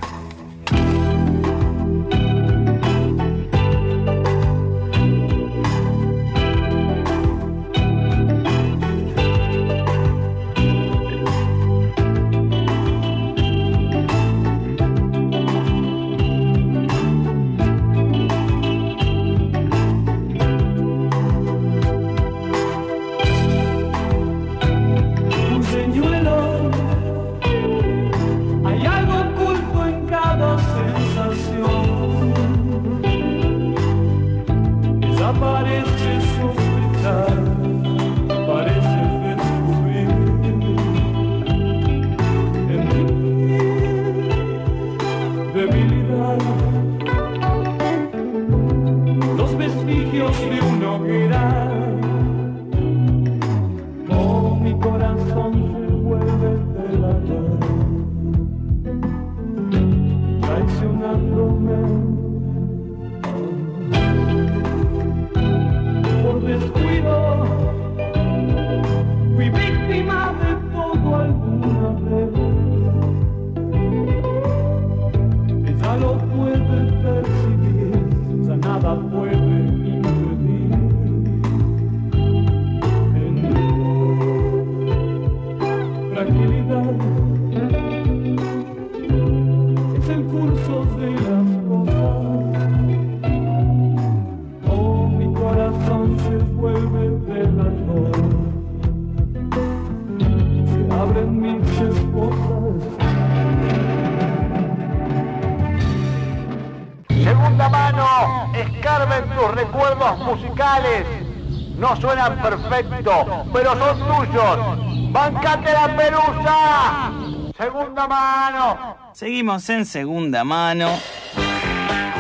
Perfectos, 112.31 113.27
pero 113.53 113.77
son 113.77 113.99
tuyos. 113.99 115.13
¡Bancate 115.13 115.73
la 115.73 115.97
pelusa! 115.97 117.13
Segunda 117.57 118.07
mano. 118.07 118.97
Seguimos 119.13 119.69
en 119.69 119.85
segunda 119.85 120.45
mano. 120.45 120.89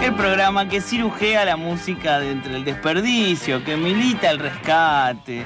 El 0.02 0.14
programa 0.14 0.68
que 0.68 0.80
cirujea 0.80 1.44
la 1.44 1.56
música 1.56 2.18
de 2.18 2.32
entre 2.32 2.56
el 2.56 2.64
desperdicio, 2.64 3.62
que 3.64 3.76
milita 3.76 4.30
el 4.30 4.40
rescate. 4.40 5.44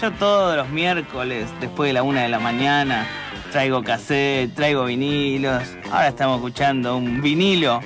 Yo 0.00 0.10
todos 0.12 0.56
los 0.56 0.70
miércoles, 0.70 1.48
después 1.60 1.90
de 1.90 1.92
la 1.92 2.02
una 2.02 2.22
de 2.22 2.30
la 2.30 2.38
mañana, 2.38 3.06
traigo 3.52 3.82
cassette, 3.82 4.54
traigo 4.54 4.86
vinilos. 4.86 5.62
Ahora 5.92 6.08
estamos 6.08 6.38
escuchando 6.38 6.96
un 6.96 7.20
vinilo 7.20 7.80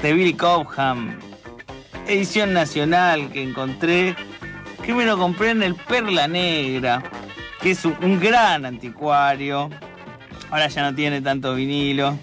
de 0.00 0.12
Billy 0.12 0.34
Cobham, 0.34 1.18
edición 2.06 2.52
nacional 2.52 3.30
que 3.32 3.42
encontré, 3.42 4.14
que 4.84 4.94
me 4.94 5.04
lo 5.04 5.16
compré 5.16 5.50
en 5.50 5.62
el 5.62 5.74
Perla 5.74 6.26
Negra, 6.26 7.02
que 7.60 7.70
es 7.70 7.84
un, 7.84 8.18
gran 8.20 8.66
anticuario. 8.66 9.70
Ahora 10.50 10.68
ya 10.68 10.82
no 10.82 10.94
tiene 10.94 11.20
tanto 11.20 11.54
vinilo. 11.54 12.18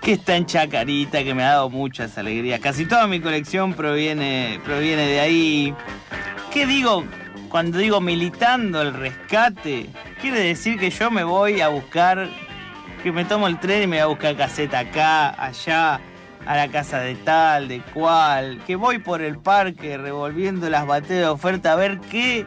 Que 0.00 0.12
está 0.12 0.36
en 0.36 0.46
Chacarita, 0.46 1.24
que 1.24 1.34
me 1.34 1.42
ha 1.42 1.50
dado 1.50 1.70
muchas 1.70 2.16
alegrías. 2.18 2.60
Casi 2.60 2.86
toda 2.86 3.06
mi 3.06 3.20
colección 3.20 3.72
proviene, 3.74 4.60
proviene 4.64 5.06
de 5.06 5.20
ahí. 5.20 5.74
¿Qué 6.52 6.66
digo 6.66 7.04
cuando 7.48 7.78
digo 7.78 8.00
militando 8.00 8.82
el 8.82 8.94
rescate? 8.94 9.88
Quiere 10.20 10.40
decir 10.40 10.78
que 10.78 10.90
yo 10.90 11.10
me 11.10 11.24
voy 11.24 11.60
a 11.60 11.68
buscar, 11.68 12.28
que 13.02 13.12
me 13.12 13.24
tomo 13.24 13.48
el 13.48 13.58
tren 13.58 13.82
y 13.82 13.86
me 13.86 13.96
voy 13.96 14.02
a 14.02 14.06
buscar 14.06 14.36
caseta 14.36 14.80
acá, 14.80 15.42
allá, 15.42 16.00
a 16.46 16.56
la 16.56 16.68
casa 16.68 17.00
de 17.00 17.14
tal, 17.14 17.68
de 17.68 17.80
cual. 17.80 18.60
Que 18.66 18.76
voy 18.76 18.98
por 18.98 19.22
el 19.22 19.38
parque 19.38 19.96
revolviendo 19.96 20.68
las 20.70 20.86
bateas 20.86 21.20
de 21.20 21.26
oferta 21.26 21.72
a 21.72 21.76
ver 21.76 22.00
qué 22.00 22.46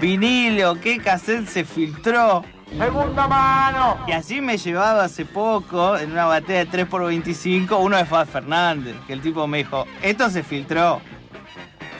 vinilo, 0.00 0.80
qué 0.80 0.98
cassette 0.98 1.46
se 1.46 1.64
filtró. 1.64 2.44
Segunda 2.76 3.28
mano. 3.28 3.98
Y 4.06 4.12
así 4.12 4.40
me 4.40 4.56
llevaba 4.56 5.04
hace 5.04 5.24
poco, 5.24 5.96
en 5.98 6.12
una 6.12 6.24
batea 6.24 6.64
de 6.64 6.86
3x25, 6.86 7.78
uno 7.78 7.96
de 7.96 8.04
Faz 8.06 8.28
Fernández, 8.30 8.96
que 9.06 9.12
el 9.12 9.20
tipo 9.20 9.46
me 9.46 9.58
dijo, 9.58 9.86
esto 10.02 10.30
se 10.30 10.42
filtró. 10.42 11.00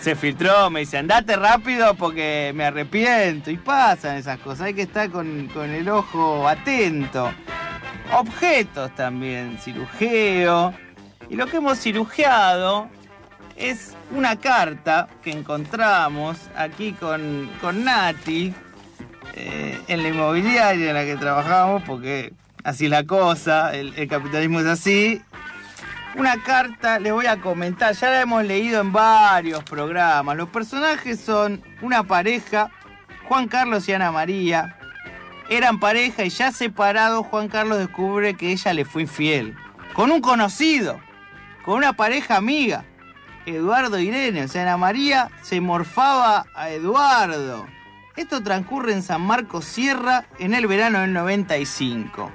Se 0.00 0.16
filtró, 0.16 0.68
me 0.70 0.80
dice, 0.80 0.98
andate 0.98 1.36
rápido 1.36 1.94
porque 1.94 2.52
me 2.54 2.64
arrepiento. 2.64 3.50
Y 3.50 3.56
pasan 3.58 4.16
esas 4.16 4.38
cosas, 4.38 4.62
hay 4.62 4.74
que 4.74 4.82
estar 4.82 5.10
con, 5.10 5.48
con 5.48 5.70
el 5.70 5.88
ojo 5.88 6.48
atento. 6.48 7.30
Objetos 8.12 8.94
también, 8.94 9.58
cirujeo. 9.58 10.74
Y 11.32 11.36
lo 11.36 11.46
que 11.46 11.56
hemos 11.56 11.78
cirujeado 11.78 12.90
es 13.56 13.94
una 14.10 14.36
carta 14.36 15.08
que 15.22 15.30
encontramos 15.30 16.36
aquí 16.54 16.92
con, 16.92 17.50
con 17.58 17.84
Nati, 17.84 18.52
eh, 19.34 19.80
en 19.88 20.02
la 20.02 20.08
inmobiliaria 20.10 20.90
en 20.90 20.94
la 20.94 21.04
que 21.06 21.16
trabajamos, 21.16 21.84
porque 21.84 22.34
así 22.64 22.84
es 22.84 22.90
la 22.90 23.04
cosa, 23.04 23.74
el, 23.74 23.94
el 23.96 24.08
capitalismo 24.08 24.60
es 24.60 24.66
así. 24.66 25.22
Una 26.16 26.42
carta, 26.42 26.98
les 26.98 27.14
voy 27.14 27.24
a 27.24 27.40
comentar, 27.40 27.94
ya 27.94 28.10
la 28.10 28.20
hemos 28.20 28.44
leído 28.44 28.82
en 28.82 28.92
varios 28.92 29.64
programas. 29.64 30.36
Los 30.36 30.50
personajes 30.50 31.18
son 31.18 31.62
una 31.80 32.02
pareja, 32.02 32.68
Juan 33.26 33.48
Carlos 33.48 33.88
y 33.88 33.94
Ana 33.94 34.12
María. 34.12 34.76
Eran 35.48 35.80
pareja 35.80 36.24
y 36.24 36.28
ya 36.28 36.52
separados, 36.52 37.26
Juan 37.28 37.48
Carlos 37.48 37.78
descubre 37.78 38.34
que 38.34 38.52
ella 38.52 38.74
le 38.74 38.84
fue 38.84 39.00
infiel. 39.00 39.56
Con 39.94 40.10
un 40.10 40.20
conocido, 40.20 41.00
con 41.64 41.76
una 41.76 41.92
pareja 41.92 42.36
amiga, 42.36 42.84
Eduardo 43.46 43.98
Irene. 43.98 44.44
O 44.44 44.48
sea, 44.48 44.62
Ana 44.62 44.76
María 44.76 45.30
se 45.42 45.60
morfaba 45.60 46.46
a 46.54 46.70
Eduardo. 46.70 47.66
Esto 48.16 48.42
transcurre 48.42 48.92
en 48.92 49.02
San 49.02 49.22
Marcos 49.22 49.64
Sierra 49.64 50.26
en 50.38 50.54
el 50.54 50.66
verano 50.66 51.00
del 51.00 51.12
95. 51.12 52.30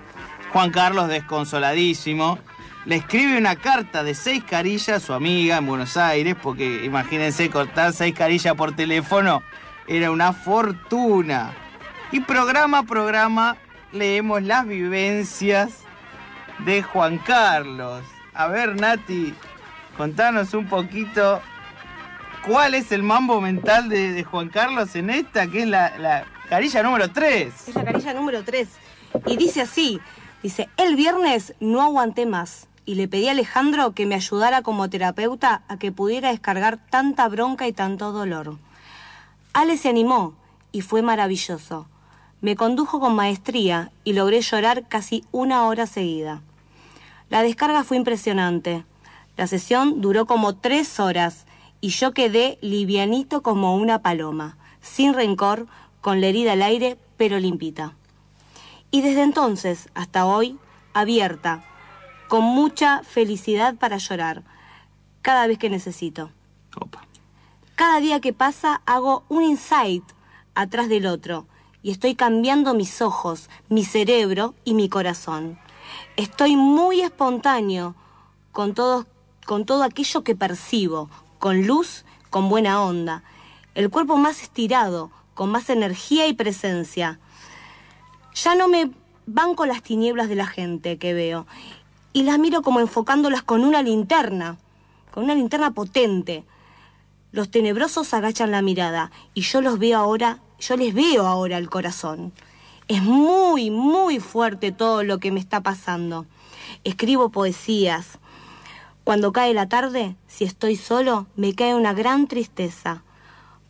Juan 0.52 0.72
Carlos, 0.72 1.08
desconsoladísimo, 1.08 2.40
le 2.86 2.96
escribe 2.96 3.38
una 3.38 3.58
carta 3.58 4.04
de 4.04 4.16
seis 4.16 4.44
carillas 4.44 4.90
a 4.90 5.00
su 5.06 5.14
amiga 5.14 5.58
en 5.58 5.66
Buenos 5.68 5.98
Aires, 5.98 6.36
porque 6.42 6.86
imagínense 6.86 7.50
cortar 7.50 7.94
seis 7.94 8.16
carillas 8.16 8.56
por 8.56 8.76
teléfono 8.76 9.44
era 9.88 10.12
una 10.12 10.34
fortuna. 10.34 11.54
Y 12.12 12.22
programa 12.22 12.80
a 12.80 12.84
programa 12.84 13.58
leemos 13.92 14.42
las 14.44 14.66
vivencias 14.66 15.80
de 16.60 16.82
Juan 16.82 17.18
Carlos. 17.20 18.04
A 18.38 18.46
ver, 18.50 18.80
Nati, 18.80 19.34
contanos 19.98 20.54
un 20.54 20.68
poquito 20.68 21.42
cuál 22.46 22.76
es 22.76 22.92
el 22.92 23.02
mambo 23.02 23.42
mental 23.42 23.90
de, 23.90 24.24
Juan 24.24 24.50
Carlos 24.50 24.96
en 24.96 25.10
esta, 25.10 25.48
que 25.48 25.64
es 25.64 25.68
la, 25.68 25.98
la 25.98 26.24
carilla 26.48 26.84
número 26.84 27.10
3. 27.12 27.68
Es 27.70 27.74
la 27.74 27.84
carilla 27.84 28.14
número 28.14 28.44
3. 28.44 28.68
Y 29.26 29.38
dice 29.38 29.62
así, 29.62 30.00
dice, 30.44 30.70
el 30.78 30.96
viernes 30.96 31.56
no 31.60 31.82
aguanté 31.82 32.28
más 32.28 32.68
y 32.86 32.94
le 32.94 33.08
pedí 33.08 33.28
a 33.28 33.32
Alejandro 33.32 33.94
que 33.94 34.06
me 34.06 34.14
ayudara 34.14 34.62
como 34.62 34.88
terapeuta 34.88 35.64
a 35.68 35.80
que 35.80 35.92
pudiera 35.92 36.30
descargar 36.30 36.78
tanta 36.92 37.28
bronca 37.30 37.68
y 37.68 37.74
tanto 37.74 38.12
dolor. 38.12 38.60
Ale 39.54 39.78
se 39.78 39.90
animó 39.90 40.36
y 40.72 40.82
fue 40.82 41.02
maravilloso. 41.02 41.88
Me 42.42 42.56
condujo 42.56 43.00
con 43.00 43.16
maestría 43.16 43.90
y 44.04 44.14
logré 44.14 44.42
llorar 44.42 44.88
casi 44.88 45.26
una 45.32 45.64
hora 45.64 45.88
seguida. 45.88 46.44
La 47.30 47.44
descarga 47.44 47.84
fue 47.84 47.98
impresionante. 47.98 48.86
La 49.36 49.48
sesión 49.48 50.02
duró 50.02 50.26
como 50.26 50.56
tres 50.56 51.00
horas 51.00 51.46
y 51.82 51.90
yo 51.90 52.14
quedé 52.14 52.58
livianito 52.62 53.42
como 53.42 53.76
una 53.76 54.02
paloma, 54.02 54.58
sin 54.82 55.14
rencor, 55.14 55.68
con 56.02 56.22
la 56.22 56.28
herida 56.28 56.54
al 56.54 56.62
aire, 56.62 56.98
pero 57.18 57.40
limpita. 57.40 57.94
Y 58.92 59.02
desde 59.02 59.24
entonces 59.24 59.90
hasta 59.94 60.26
hoy, 60.26 60.58
abierta, 60.94 61.66
con 62.30 62.44
mucha 62.44 63.04
felicidad 63.04 63.76
para 63.76 63.98
llorar, 63.98 64.44
cada 65.22 65.48
vez 65.48 65.58
que 65.58 65.70
necesito. 65.70 66.32
Opa. 66.80 67.06
Cada 67.76 68.00
día 68.00 68.22
que 68.22 68.34
pasa 68.34 68.82
hago 68.86 69.24
un 69.30 69.44
insight 69.44 70.04
atrás 70.56 70.90
del 70.90 71.06
otro 71.06 71.46
y 71.84 71.92
estoy 71.92 72.16
cambiando 72.16 72.74
mis 72.74 73.02
ojos, 73.02 73.50
mi 73.70 73.86
cerebro 73.86 74.56
y 74.64 74.74
mi 74.74 74.90
corazón. 74.90 75.60
Estoy 76.18 76.56
muy 76.56 77.02
espontáneo 77.02 77.94
con 78.52 78.74
todo, 78.74 79.06
con 79.46 79.68
todo 79.68 79.84
aquello 79.84 80.24
que 80.24 80.36
percibo, 80.36 81.12
con 81.38 81.68
luz, 81.68 82.06
con 82.32 82.50
buena 82.50 82.82
onda. 82.82 83.22
El 83.76 83.92
cuerpo 83.92 84.18
más 84.18 84.42
estirado, 84.42 85.12
con 85.36 85.52
más 85.52 85.70
energía 85.70 86.26
y 86.26 86.34
presencia. 86.34 87.20
Ya 88.34 88.56
no 88.56 88.68
me 88.68 88.90
banco 89.28 89.68
las 89.68 89.84
tinieblas 89.84 90.28
de 90.28 90.34
la 90.34 90.48
gente 90.48 90.98
que 90.98 91.14
veo 91.14 91.46
y 92.14 92.24
las 92.24 92.40
miro 92.40 92.64
como 92.64 92.80
enfocándolas 92.80 93.44
con 93.44 93.64
una 93.64 93.84
linterna, 93.84 94.58
con 95.12 95.26
una 95.26 95.36
linterna 95.36 95.70
potente. 95.70 96.46
Los 97.32 97.52
tenebrosos 97.52 98.12
agachan 98.16 98.50
la 98.50 98.64
mirada 98.64 99.12
y 99.36 99.42
yo 99.42 99.62
los 99.62 99.78
veo 99.78 100.00
ahora, 100.00 100.40
yo 100.58 100.78
les 100.78 100.96
veo 100.96 101.28
ahora 101.28 101.60
el 101.60 101.70
corazón. 101.70 102.34
Es 102.88 103.04
muy, 103.04 103.70
muy 103.70 104.20
fuerte 104.22 104.72
todo 104.72 105.04
lo 105.04 105.18
que 105.18 105.32
me 105.32 105.42
está 105.42 105.62
pasando. 105.62 106.26
Escribo 106.86 107.30
poesías. 107.30 108.18
Cuando 109.04 109.34
cae 109.34 109.54
la 109.54 109.68
tarde, 109.68 110.16
si 110.28 110.46
estoy 110.46 110.78
solo, 110.78 111.28
me 111.36 111.54
cae 111.54 111.76
una 111.76 111.94
gran 111.94 112.28
tristeza. 112.28 113.04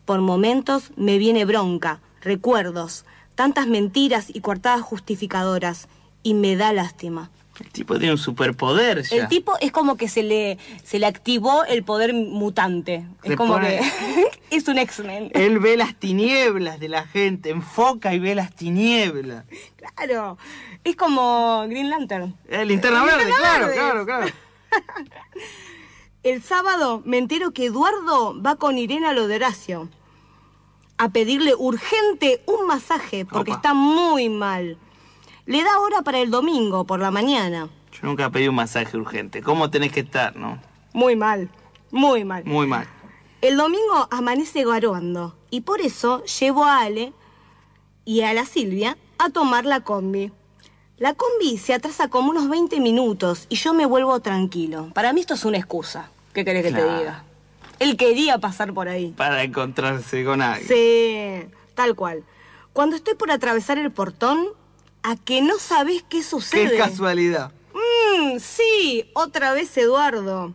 Por 0.05 0.21
momentos 0.21 0.91
me 0.95 1.17
viene 1.17 1.45
bronca, 1.45 1.99
recuerdos, 2.21 3.05
tantas 3.33 3.65
mentiras 3.65 4.27
y 4.31 4.41
coartadas 4.41 4.81
justificadoras, 4.81 5.87
y 6.21 6.35
me 6.35 6.55
da 6.55 6.71
lástima. 6.71 7.31
El 7.59 7.71
tipo 7.71 7.97
tiene 7.97 8.11
un 8.13 8.17
superpoder 8.17 9.01
ya. 9.03 9.17
El 9.17 9.27
tipo 9.27 9.53
es 9.59 9.71
como 9.71 9.97
que 9.97 10.07
se 10.07 10.21
le, 10.23 10.57
se 10.83 10.99
le 10.99 11.05
activó 11.07 11.63
el 11.65 11.83
poder 11.83 12.13
mutante. 12.13 13.05
Es 13.23 13.35
como 13.35 13.53
pone- 13.53 13.79
que 13.79 14.29
es 14.57 14.67
un 14.67 14.77
X-Men. 14.77 15.31
Él 15.33 15.59
ve 15.59 15.75
las 15.77 15.95
tinieblas 15.95 16.79
de 16.79 16.89
la 16.89 17.05
gente, 17.07 17.49
enfoca 17.49 18.13
y 18.13 18.19
ve 18.19 18.35
las 18.35 18.53
tinieblas. 18.55 19.45
Claro. 19.95 20.37
Es 20.83 20.95
como 20.95 21.65
Green 21.67 21.89
Lantern. 21.89 22.35
El 22.47 22.67
linterna 22.67 23.03
verde, 23.03 23.31
claro, 23.37 23.67
claro, 23.73 24.05
claro. 24.05 24.27
El 26.23 26.41
sábado 26.43 27.01
me 27.05 27.17
entero 27.17 27.51
que 27.51 27.65
Eduardo 27.65 28.41
va 28.41 28.55
con 28.55 28.77
Irene 28.77 29.07
a 29.07 29.13
lo 29.13 29.27
de 29.27 29.35
Horacio 29.35 29.89
a 30.97 31.09
pedirle 31.09 31.53
urgente 31.55 32.41
un 32.47 32.65
masaje 32.67 33.23
porque 33.25 33.51
Opa. 33.51 33.57
está 33.59 33.73
muy 33.73 34.29
mal. 34.29 34.77
Le 35.47 35.63
da 35.63 35.79
hora 35.79 36.01
para 36.03 36.19
el 36.19 36.29
domingo 36.29 36.83
por 36.83 36.99
la 36.99 37.09
mañana. 37.09 37.69
Yo 37.93 37.99
nunca 38.03 38.29
pedí 38.29 38.47
un 38.47 38.55
masaje 38.55 38.95
urgente. 38.97 39.41
¿Cómo 39.41 39.69
tenés 39.71 39.91
que 39.91 40.01
estar, 40.01 40.35
no? 40.35 40.59
Muy 40.93 41.15
mal, 41.15 41.49
muy 41.89 42.23
mal. 42.25 42.43
Muy 42.45 42.67
mal. 42.67 42.87
El 43.41 43.55
domingo 43.57 44.07
amanece 44.11 44.65
garoando 44.65 45.35
y 45.49 45.61
por 45.61 45.79
eso 45.81 46.23
llevo 46.25 46.65
a 46.65 46.81
Ale 46.81 47.13
y 48.03 48.21
a 48.21 48.33
la 48.33 48.45
Silvia 48.45 48.97
a 49.17 49.29
tomar 49.29 49.65
la 49.65 49.79
combi. 49.81 50.31
La 50.97 51.13
combi 51.13 51.57
se 51.57 51.73
atrasa 51.73 52.09
como 52.09 52.31
unos 52.31 52.49
20 52.49 52.79
minutos 52.79 53.45
y 53.49 53.55
yo 53.55 53.73
me 53.73 53.85
vuelvo 53.85 54.19
tranquilo. 54.19 54.89
Para 54.93 55.13
mí 55.13 55.21
esto 55.21 55.35
es 55.35 55.45
una 55.45 55.57
excusa. 55.57 56.09
¿Qué 56.33 56.43
querés 56.43 56.63
que 56.63 56.69
Claro. 56.71 56.87
te 56.89 56.97
diga? 56.99 57.23
Él 57.79 57.95
quería 57.95 58.39
pasar 58.39 58.73
por 58.73 58.89
ahí. 58.89 59.13
Para 59.15 59.43
encontrarse 59.43 60.25
con 60.25 60.41
alguien. 60.41 60.67
Sí, 60.67 61.47
tal 61.75 61.95
cual. 61.95 62.23
Cuando 62.73 62.95
estoy 62.95 63.13
por 63.15 63.31
atravesar 63.31 63.77
el 63.77 63.91
portón, 63.91 64.47
a 65.07 65.15
que 65.15 65.41
no 65.41 65.57
sabés 65.57 66.03
qué 66.09 66.21
sucede. 66.21 66.71
Qué 66.71 66.77
casualidad. 66.77 67.53
Mm, 67.73 68.39
sí, 68.39 69.09
otra 69.13 69.53
vez 69.53 69.77
Eduardo. 69.77 70.53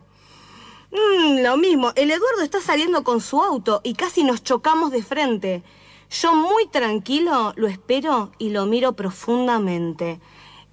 Mm, 0.91 1.41
lo 1.41 1.57
mismo, 1.57 1.91
el 1.95 2.11
Eduardo 2.11 2.43
está 2.43 2.61
saliendo 2.61 3.03
con 3.03 3.19
su 3.19 3.41
auto 3.41 3.81
y 3.83 3.95
casi 3.95 4.23
nos 4.23 4.43
chocamos 4.43 4.91
de 4.91 5.01
frente. 5.01 5.63
Yo 6.11 6.35
muy 6.35 6.67
tranquilo 6.67 7.53
lo 7.55 7.67
espero 7.67 8.31
y 8.37 8.51
lo 8.51 8.67
miro 8.67 8.93
profundamente. 8.93 10.21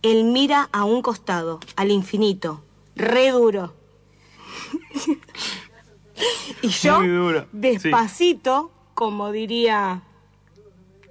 Él 0.02 0.24
mira 0.24 0.68
a 0.72 0.84
un 0.84 1.00
costado, 1.00 1.58
al 1.76 1.90
infinito, 1.90 2.62
re 2.96 3.30
duro. 3.30 3.72
y 6.60 6.68
yo, 6.68 7.00
sí. 7.00 7.46
despacito, 7.52 8.70
como 8.92 9.32
diría... 9.32 10.02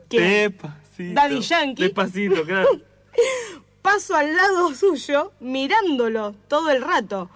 ¿quién? 0.07 0.55
Despacito. 0.99 1.13
Daddy 1.21 1.41
Yankee. 1.41 1.83
Despacito, 1.83 2.43
claro. 2.45 2.69
paso 3.81 4.15
al 4.15 4.35
lado 4.35 4.73
suyo 4.75 5.31
mirándolo 5.39 6.33
todo 6.47 6.69
el 6.69 6.81
rato. 6.81 7.29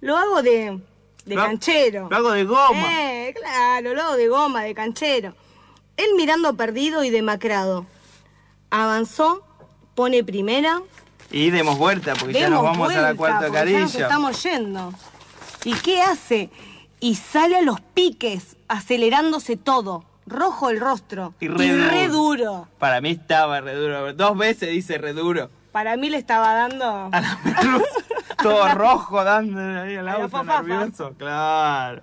Lo 0.00 0.16
hago 0.16 0.42
de, 0.42 0.80
de 1.26 1.34
Lo 1.34 1.42
canchero. 1.42 2.08
lo 2.10 2.16
hago 2.16 2.30
de 2.32 2.44
goma. 2.44 3.02
Eh, 3.02 3.34
claro, 3.38 3.94
lo 3.94 4.02
hago 4.02 4.16
de 4.16 4.28
goma, 4.28 4.62
de 4.62 4.74
canchero. 4.74 5.34
Él 5.96 6.06
mirando 6.16 6.56
perdido 6.56 7.04
y 7.04 7.10
demacrado. 7.10 7.84
Avanzó, 8.70 9.44
pone 9.94 10.24
primera. 10.24 10.80
Y 11.30 11.50
demos 11.50 11.76
vuelta, 11.78 12.14
porque 12.14 12.40
ya 12.40 12.48
nos 12.48 12.62
vamos 12.62 12.92
a 12.92 13.02
la 13.02 13.14
cuarta 13.14 13.48
porque 13.48 13.72
ya 13.72 13.80
nos 13.80 13.90
carilla. 13.92 14.06
estamos 14.06 14.42
yendo. 14.42 14.94
¿Y 15.64 15.74
qué 15.74 16.00
hace? 16.02 16.50
Y 17.00 17.16
sale 17.16 17.56
a 17.56 17.62
los 17.62 17.80
piques, 17.80 18.56
acelerándose 18.68 19.56
todo. 19.56 20.04
Rojo 20.30 20.70
el 20.70 20.80
rostro. 20.80 21.34
Y 21.40 21.48
re 21.48 22.08
duro. 22.08 22.08
duro. 22.08 22.68
Para 22.78 23.00
mí 23.00 23.10
estaba 23.10 23.60
re 23.60 23.74
duro. 23.74 24.12
Dos 24.14 24.38
veces 24.38 24.70
dice 24.70 24.96
re 24.98 25.12
duro. 25.12 25.50
Para 25.72 25.96
mí 25.96 26.08
le 26.08 26.16
estaba 26.16 26.54
dando... 26.54 27.08
A 27.12 27.20
la 27.20 27.38
merluza, 27.44 28.00
todo 28.42 28.68
rojo 28.74 29.22
dándole 29.22 29.80
ahí 29.80 29.96
al 29.96 30.08
auto 30.08 30.28
fafafa. 30.28 30.62
nervioso. 30.62 31.14
Claro. 31.16 32.02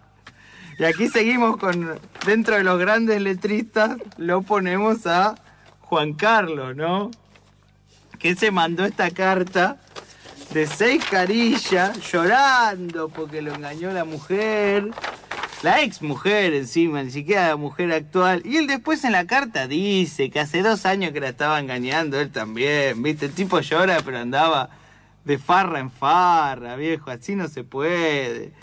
Y 0.80 0.84
aquí 0.84 1.08
seguimos 1.08 1.58
con, 1.58 2.00
dentro 2.26 2.56
de 2.56 2.64
los 2.64 2.78
grandes 2.78 3.20
letristas, 3.22 3.98
lo 4.18 4.44
ponemos 4.44 5.08
a 5.08 5.36
Juan 5.82 6.14
Carlos, 6.14 6.76
¿no? 6.76 7.10
Que 8.20 8.36
se 8.36 8.52
mandó 8.52 8.86
esta 8.86 9.10
carta 9.10 9.78
de 10.52 10.68
seis 10.68 11.04
carillas 11.04 12.00
llorando 12.12 13.10
porque 13.10 13.42
lo 13.42 13.54
engañó 13.56 13.92
la 13.92 14.06
mujer. 14.06 14.92
La 15.64 15.82
ex 15.82 16.04
mujer 16.04 16.54
encima, 16.54 17.02
ni 17.02 17.10
siquiera 17.10 17.48
la 17.48 17.56
mujer 17.56 17.92
actual. 17.92 18.44
Y 18.46 18.58
él 18.58 18.68
después 18.68 19.04
en 19.04 19.12
la 19.12 19.26
carta 19.26 19.68
dice 19.68 20.30
que 20.30 20.40
hace 20.40 20.62
dos 20.62 20.86
años 20.86 21.14
que 21.14 21.20
la 21.20 21.30
estaba 21.30 21.60
engañando 21.60 22.20
él 22.20 22.32
también. 22.32 23.02
¿Viste? 23.02 23.26
El 23.26 23.34
tipo 23.34 23.60
llora, 23.60 24.02
pero 24.06 24.20
andaba 24.20 24.70
de 25.26 25.40
farra 25.40 25.80
en 25.80 25.90
farra, 25.90 26.76
viejo. 26.76 27.10
Así 27.10 27.36
no 27.36 27.48
se 27.48 27.64
puede. 27.64 28.54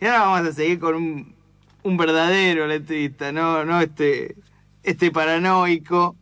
Y 0.00 0.06
ahora 0.06 0.20
vamos 0.20 0.48
a 0.48 0.52
seguir 0.52 0.78
con 0.78 0.94
un, 0.94 1.34
un 1.82 1.96
verdadero 1.96 2.68
letrista, 2.68 3.32
no, 3.32 3.64
no 3.64 3.80
este, 3.80 4.36
este 4.84 5.10
paranoico. 5.10 6.14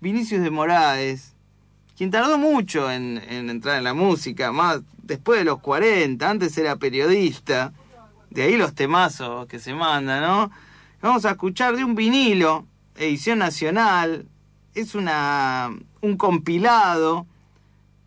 Vinicius 0.00 0.42
de 0.42 0.50
Moraes, 0.50 1.34
quien 1.96 2.12
tardó 2.12 2.38
mucho 2.38 2.88
en, 2.92 3.20
en 3.28 3.50
entrar 3.50 3.78
en 3.78 3.84
la 3.84 3.94
música, 3.94 4.52
más 4.52 4.82
después 5.02 5.40
de 5.40 5.44
los 5.44 5.58
40, 5.58 6.30
antes 6.30 6.56
era 6.56 6.76
periodista, 6.76 7.72
de 8.30 8.42
ahí 8.42 8.56
los 8.56 8.74
temazos 8.74 9.46
que 9.46 9.58
se 9.58 9.74
mandan, 9.74 10.22
¿no? 10.22 10.50
Vamos 11.00 11.24
a 11.24 11.30
escuchar 11.30 11.76
de 11.76 11.84
un 11.84 11.94
vinilo, 11.94 12.66
edición 12.96 13.38
nacional, 13.38 14.26
es 14.74 14.94
una, 14.94 15.70
un 16.00 16.16
compilado, 16.16 17.26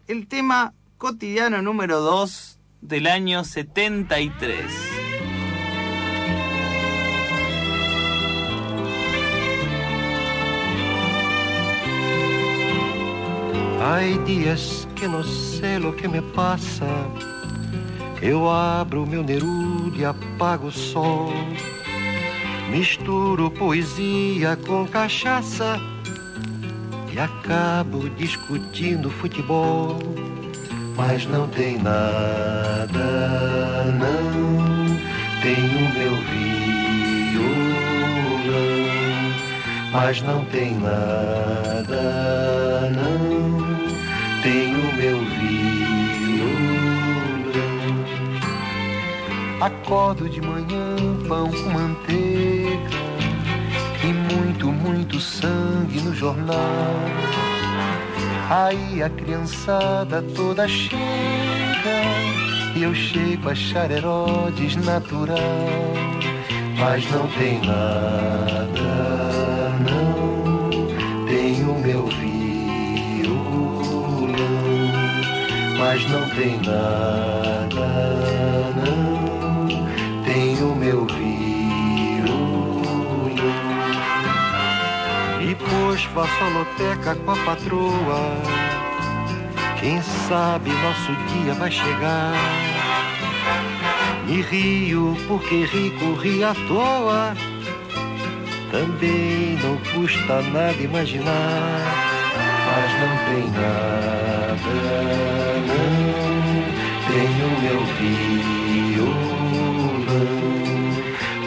el 0.07 0.27
tema 0.27 0.73
cotidiano 0.97 1.61
número 1.61 2.01
2 2.01 2.59
del 2.81 3.07
año 3.07 3.43
73. 3.43 5.01
Hay 13.83 14.17
dias 14.19 14.87
que 14.95 15.07
no 15.07 15.23
sei 15.23 15.79
lo 15.79 15.95
que 15.95 16.07
me 16.07 16.21
passa. 16.21 16.85
Eu 18.21 18.47
abro 18.47 19.07
meu 19.07 19.23
E 20.01 20.05
apago 20.05 20.67
o 20.67 20.71
sol. 20.71 21.31
Misturo 22.69 23.51
poesia 23.51 24.55
com 24.55 24.87
cachaça 24.87 25.79
e 27.13 27.19
acabo 27.19 28.09
discutindo 28.11 29.09
futebol. 29.09 29.99
Mas 30.95 31.25
não 31.25 31.47
tem 31.49 31.77
nada, 31.77 32.87
não. 33.99 34.97
Tenho 35.41 35.93
meu 35.93 36.15
violão. 37.25 37.51
Mas 39.91 40.21
não 40.21 40.45
tem 40.45 40.75
nada, 40.75 42.01
não. 42.91 43.61
Tenho 44.41 44.95
meu 44.95 45.19
violão. 45.19 45.60
Acordo 49.61 50.27
de 50.27 50.41
manhã, 50.41 50.95
pão 51.27 51.47
com 51.51 51.69
manteiga 51.69 52.97
e 54.03 54.07
muito, 54.07 54.71
muito 54.71 55.19
sangue 55.19 56.01
no 56.01 56.15
jornal. 56.15 56.95
Aí 58.49 59.03
a 59.03 59.09
criançada 59.09 60.23
toda 60.35 60.67
chega 60.67 60.97
e 62.75 62.81
eu 62.81 62.95
chego 62.95 63.49
a 63.49 63.51
achar 63.51 63.89
natural. 64.77 65.37
Mas 66.79 67.09
não 67.11 67.27
tem 67.27 67.61
nada, 67.61 68.65
não. 69.85 71.27
Tenho 71.27 71.79
meu 71.79 72.07
violão. 72.07 72.41
Mas 75.77 76.09
não 76.09 76.27
tem 76.31 76.57
nada, 76.57 78.30
E 86.01 86.07
pois 86.13 86.27
faço 86.27 86.43
a 86.43 86.47
loteca 86.49 87.15
com 87.15 87.31
a 87.31 87.35
patroa. 87.37 88.37
Quem 89.79 90.01
sabe 90.01 90.71
nosso 90.71 91.13
dia 91.27 91.53
vai 91.53 91.69
chegar. 91.69 92.33
Me 94.25 94.41
rio 94.41 95.15
porque 95.27 95.65
rico 95.65 96.13
ri 96.13 96.43
à 96.43 96.55
toa. 96.67 97.35
Também 98.71 99.57
não 99.61 99.77
custa 99.93 100.41
nada 100.41 100.81
imaginar. 100.81 101.81
Mas 102.65 102.91
não 102.99 103.17
tem 103.27 103.47
nada, 103.51 104.57
não. 105.67 105.81
Tenho 107.07 107.49
meu 107.61 107.81
violão. 108.95 109.15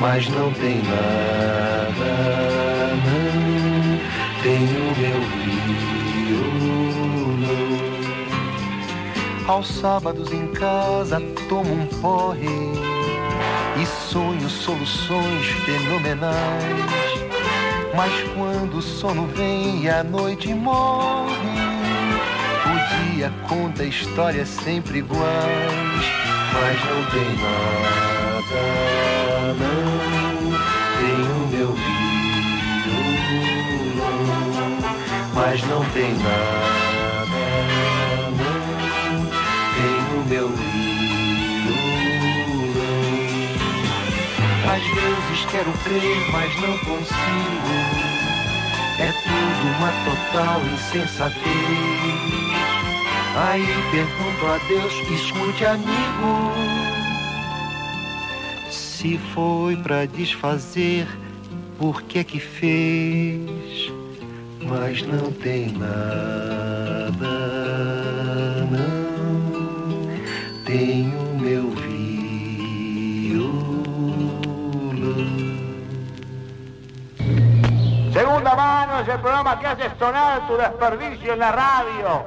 Mas 0.00 0.28
não 0.28 0.52
tem 0.52 0.76
nada. 0.82 1.83
Tenho 4.44 4.84
meu 4.98 5.20
violão. 6.28 7.54
Aos 9.48 9.68
sábados 9.68 10.30
em 10.34 10.48
casa 10.48 11.18
tomo 11.48 11.72
um 11.72 11.86
porre 11.86 12.46
e 13.80 13.86
sonho 13.86 14.50
soluções 14.50 15.46
fenomenais. 15.64 16.34
Mas 17.96 18.12
quando 18.34 18.76
o 18.76 18.82
sono 18.82 19.26
vem 19.28 19.84
e 19.84 19.88
a 19.88 20.04
noite 20.04 20.52
morre, 20.52 21.32
o 22.66 23.14
dia 23.14 23.32
conta 23.48 23.82
histórias 23.82 24.50
sempre 24.50 24.98
iguais. 24.98 26.04
Mas 26.52 26.84
não 26.84 27.02
tem 27.10 27.32
nada, 27.40 28.60
não 29.58 30.52
tem 31.00 31.14
o 31.32 31.46
meu 31.48 31.72
violão. 31.72 31.93
Mas 35.54 35.62
não 35.68 35.84
tem 35.90 36.12
nada, 36.14 37.38
não 38.28 39.22
tem 39.76 40.02
o 40.10 40.26
meu 40.28 40.48
violão. 41.68 42.02
Às 44.74 44.82
vezes 44.82 45.46
quero 45.52 45.72
crer, 45.84 46.18
mas 46.32 46.50
não 46.60 46.76
consigo. 46.78 47.70
É 48.98 49.12
tudo 49.22 49.62
uma 49.78 49.92
total 50.04 50.60
insensatez. 50.74 51.38
Aí 53.36 53.64
pergunto 53.92 54.46
a 54.46 54.58
Deus, 54.66 54.92
escute 55.08 55.64
amigo. 55.64 56.50
Se 58.72 59.18
foi 59.32 59.76
pra 59.76 60.04
desfazer, 60.04 61.06
por 61.78 62.02
que 62.02 62.24
que 62.24 62.40
fez? 62.40 63.93
Mas 64.66 65.02
não 65.02 65.30
tem 65.32 65.72
nada, 65.72 65.94
não. 68.70 69.04
Tem 70.64 71.14
o 71.16 71.38
meu 71.38 71.74
Segunda 78.14 78.54
mano 78.54 79.00
es 79.00 79.08
el 79.08 79.18
programa 79.18 79.58
que 79.58 79.66
hace 79.66 79.90
sonar 79.98 80.46
tu 80.46 80.56
desperdicio 80.56 81.32
en 81.32 81.38
la 81.40 81.50
radio. 81.50 82.22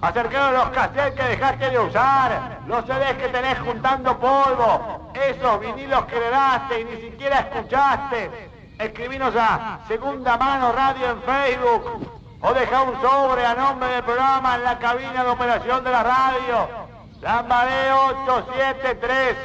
Acercaron 0.00 0.54
los 0.54 0.70
cassettes 0.70 1.12
que 1.14 1.22
dejaste 1.22 1.70
de 1.70 1.78
usar, 1.78 2.60
los 2.66 2.86
CDs 2.86 3.16
que 3.16 3.28
tenés 3.28 3.58
juntando 3.58 4.18
polvo, 4.18 5.12
esos 5.12 5.60
vinilos 5.60 6.06
que 6.06 6.18
le 6.18 6.30
daste 6.30 6.80
y 6.80 6.84
ni 6.86 7.02
siquiera 7.02 7.40
escuchaste. 7.40 8.49
Escribinos 8.80 9.34
a 9.36 9.80
Segunda 9.86 10.38
Mano 10.38 10.72
Radio 10.72 11.10
en 11.10 11.22
Facebook 11.22 12.22
o 12.40 12.54
deja 12.54 12.82
un 12.82 12.98
sobre 13.02 13.44
a 13.44 13.54
nombre 13.54 13.90
del 13.90 14.02
programa 14.02 14.56
en 14.56 14.64
la 14.64 14.78
cabina 14.78 15.22
de 15.22 15.28
operación 15.28 15.84
de 15.84 15.90
la 15.90 16.02
radio. 16.02 16.88
Lambaré 17.20 17.92
873. 17.92 19.36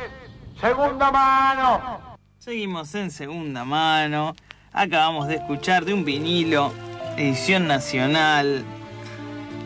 Segunda 0.62 1.12
Mano. 1.12 2.00
Seguimos 2.38 2.96
en 2.96 3.12
segunda 3.12 3.66
mano. 3.66 4.34
Acabamos 4.72 5.28
de 5.28 5.36
escuchar 5.36 5.84
de 5.84 5.94
un 5.94 6.06
vinilo, 6.06 6.72
edición 7.18 7.68
nacional 7.68 8.64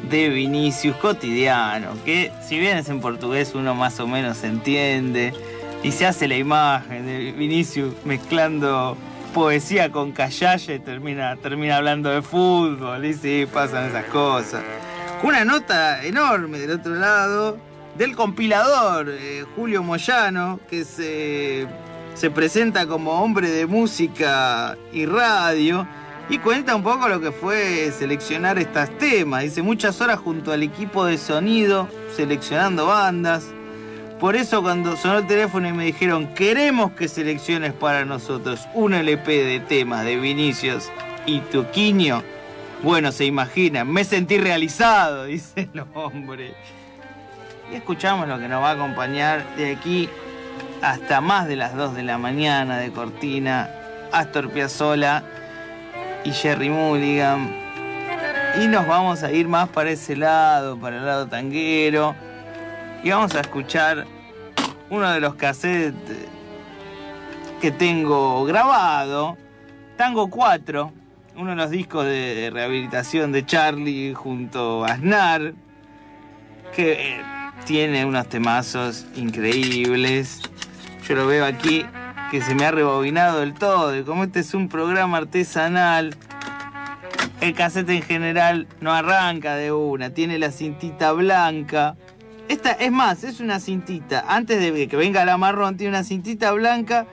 de 0.09 0.29
Vinicius 0.29 0.95
cotidiano, 0.97 1.93
que 2.05 2.31
si 2.41 2.57
bien 2.57 2.77
es 2.77 2.89
en 2.89 3.01
portugués 3.01 3.53
uno 3.53 3.75
más 3.75 3.99
o 3.99 4.07
menos 4.07 4.43
entiende 4.43 5.31
y 5.83 5.91
se 5.91 6.07
hace 6.07 6.27
la 6.27 6.37
imagen 6.37 7.05
de 7.05 7.31
Vinicius 7.33 7.93
mezclando 8.03 8.97
poesía 9.33 9.91
con 9.91 10.11
callalle 10.11 10.79
termina, 10.79 11.35
termina 11.37 11.77
hablando 11.77 12.09
de 12.09 12.21
fútbol 12.21 13.05
y 13.05 13.13
sí, 13.13 13.47
pasan 13.51 13.89
esas 13.89 14.05
cosas. 14.05 14.63
Una 15.23 15.45
nota 15.45 16.03
enorme 16.03 16.59
del 16.59 16.71
otro 16.71 16.95
lado 16.95 17.57
del 17.97 18.15
compilador 18.15 19.09
eh, 19.09 19.43
Julio 19.55 19.83
Moyano, 19.83 20.59
que 20.69 20.85
se, 20.85 21.67
se 22.15 22.31
presenta 22.31 22.87
como 22.87 23.21
hombre 23.21 23.49
de 23.49 23.65
música 23.65 24.77
y 24.93 25.05
radio 25.05 25.87
y 26.29 26.37
cuenta 26.37 26.75
un 26.75 26.83
poco 26.83 27.09
lo 27.09 27.19
que 27.19 27.31
fue 27.31 27.91
seleccionar 27.91 28.59
estos 28.59 28.97
temas. 28.97 29.43
Dice 29.43 29.61
muchas 29.61 29.99
horas 29.99 30.19
junto 30.19 30.51
al 30.51 30.63
equipo 30.63 31.05
de 31.05 31.17
sonido 31.17 31.87
seleccionando 32.15 32.87
bandas. 32.87 33.47
Por 34.19 34.35
eso 34.35 34.61
cuando 34.61 34.97
sonó 34.97 35.19
el 35.19 35.27
teléfono 35.27 35.69
y 35.69 35.71
me 35.71 35.85
dijeron 35.85 36.27
queremos 36.33 36.91
que 36.91 37.07
selecciones 37.07 37.71
para 37.71 38.03
nosotros 38.03 38.67
un 38.73 38.93
LP 38.93 39.45
de 39.45 39.59
temas 39.61 40.03
de 40.03 40.17
Vinicius 40.17 40.89
y 41.25 41.39
Tuquiño. 41.39 42.21
Bueno, 42.83 43.13
se 43.13 43.23
imaginan, 43.23 43.87
me 43.89 44.03
sentí 44.03 44.37
realizado, 44.37 45.23
dice 45.25 45.69
el 45.73 45.85
hombre. 45.93 46.53
Y 47.71 47.75
escuchamos 47.75 48.27
lo 48.27 48.37
que 48.39 48.49
nos 48.49 48.61
va 48.61 48.71
a 48.71 48.73
acompañar 48.73 49.55
de 49.55 49.71
aquí 49.71 50.09
hasta 50.81 51.21
más 51.21 51.47
de 51.47 51.55
las 51.55 51.73
2 51.75 51.95
de 51.95 52.03
la 52.03 52.17
mañana 52.17 52.77
de 52.77 52.91
Cortina, 52.91 53.69
Astor 54.11 54.49
Piazzolla 54.49 55.23
y 56.25 56.31
Jerry 56.31 56.69
Mulligan. 56.69 57.55
Y 58.61 58.67
nos 58.67 58.85
vamos 58.85 59.23
a 59.23 59.31
ir 59.31 59.47
más 59.47 59.69
para 59.69 59.91
ese 59.91 60.17
lado, 60.17 60.77
para 60.77 60.97
el 60.97 61.05
lado 61.05 61.27
tanguero. 61.27 62.15
Y 63.01 63.11
vamos 63.11 63.33
a 63.35 63.41
escuchar 63.41 64.05
uno 64.89 65.09
de 65.09 65.21
los 65.21 65.35
cassettes 65.35 66.27
que 67.61 67.71
tengo 67.71 68.43
grabado, 68.45 69.37
Tango 69.95 70.29
4, 70.29 70.91
uno 71.37 71.49
de 71.51 71.55
los 71.55 71.69
discos 71.69 72.05
de 72.05 72.49
rehabilitación 72.51 73.31
de 73.31 73.45
Charlie 73.45 74.13
junto 74.13 74.85
a 74.85 74.93
Aznar, 74.93 75.53
que 76.75 76.91
eh, 76.91 77.21
tiene 77.65 78.03
unos 78.05 78.27
temazos 78.27 79.05
increíbles. 79.15 80.41
Yo 81.07 81.15
lo 81.15 81.27
veo 81.27 81.45
aquí 81.45 81.85
que 82.31 82.41
se 82.41 82.53
me 82.53 82.65
ha 82.65 82.71
rebobinado 82.71 83.39
del 83.39 83.53
todo. 83.53 83.97
Y 83.97 84.03
como 84.03 84.25
este 84.25 84.41
es 84.41 84.53
un 84.53 84.67
programa 84.67 85.17
artesanal, 85.17 86.15
el 87.39 87.53
cassette 87.53 87.89
en 87.91 88.01
general 88.01 88.67
no 88.81 88.93
arranca 88.93 89.55
de 89.55 89.71
una, 89.71 90.09
tiene 90.09 90.37
la 90.37 90.51
cintita 90.51 91.13
blanca. 91.13 91.95
Esta 92.49 92.71
es 92.71 92.91
más, 92.91 93.23
es 93.23 93.39
una 93.39 93.59
cintita. 93.59 94.25
Antes 94.27 94.59
de 94.59 94.87
que 94.87 94.97
venga 94.97 95.23
la 95.23 95.37
marrón, 95.37 95.77
tiene 95.77 95.91
una 95.91 96.03
cintita 96.03 96.51
blanca 96.51 97.05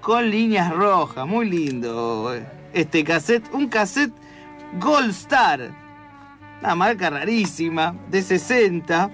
con 0.00 0.30
líneas 0.30 0.72
rojas. 0.72 1.26
Muy 1.26 1.50
lindo 1.50 2.32
este 2.72 3.02
cassette. 3.02 3.52
Un 3.52 3.68
cassette 3.68 4.12
Gold 4.78 5.10
Star. 5.10 5.72
Una 6.60 6.76
marca 6.76 7.10
rarísima, 7.10 7.96
de 8.08 8.22
60. 8.22 9.10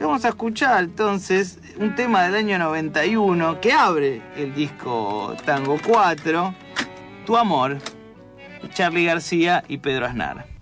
Vamos 0.00 0.24
a 0.24 0.28
escuchar 0.28 0.84
entonces 0.84 1.58
un 1.76 1.96
tema 1.96 2.22
del 2.22 2.36
año 2.36 2.58
91 2.58 3.60
que 3.60 3.72
abre 3.72 4.22
el 4.36 4.54
disco 4.54 5.34
Tango 5.44 5.76
4, 5.84 6.54
Tu 7.26 7.36
Amor, 7.36 7.78
Charlie 8.74 9.06
García 9.06 9.64
y 9.66 9.78
Pedro 9.78 10.06
Aznar. 10.06 10.55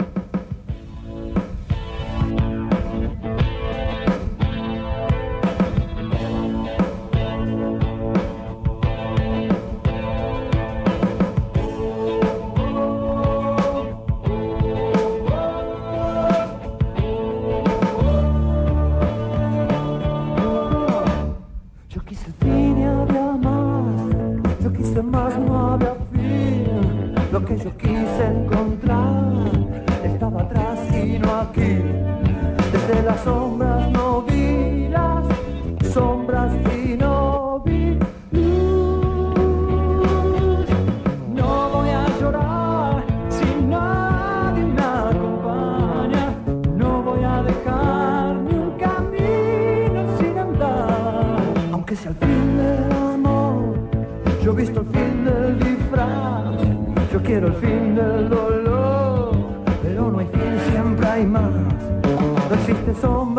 No 63.02 63.33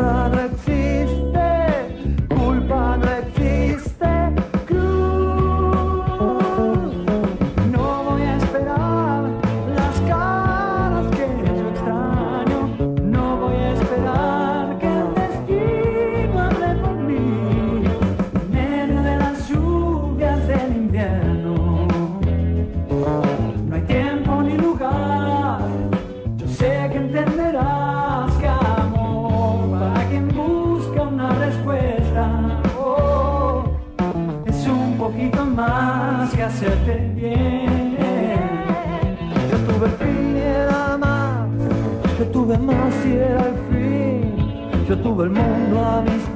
fin. 45.15 45.15
Yo 45.15 45.21
tuve 45.21 45.23
el 45.23 45.29
mundo 45.29 45.83
a 45.83 46.01
mis 46.01 46.34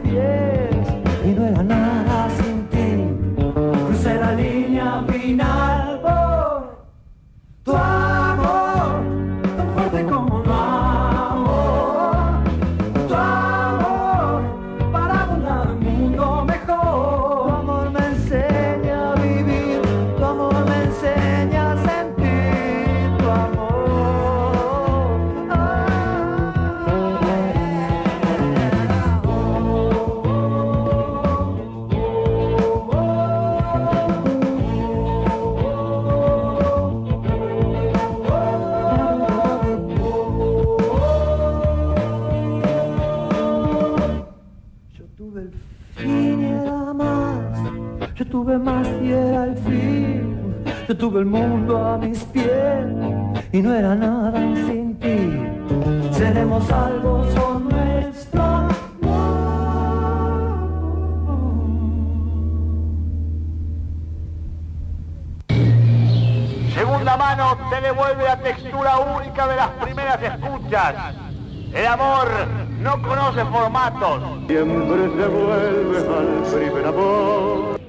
formatos. 73.60 74.22
Siempre 74.47 75.01
se 75.18 75.28
vuelve 75.28 75.97
al 75.97 76.43
primer 76.53 76.86
amor. 76.86 77.80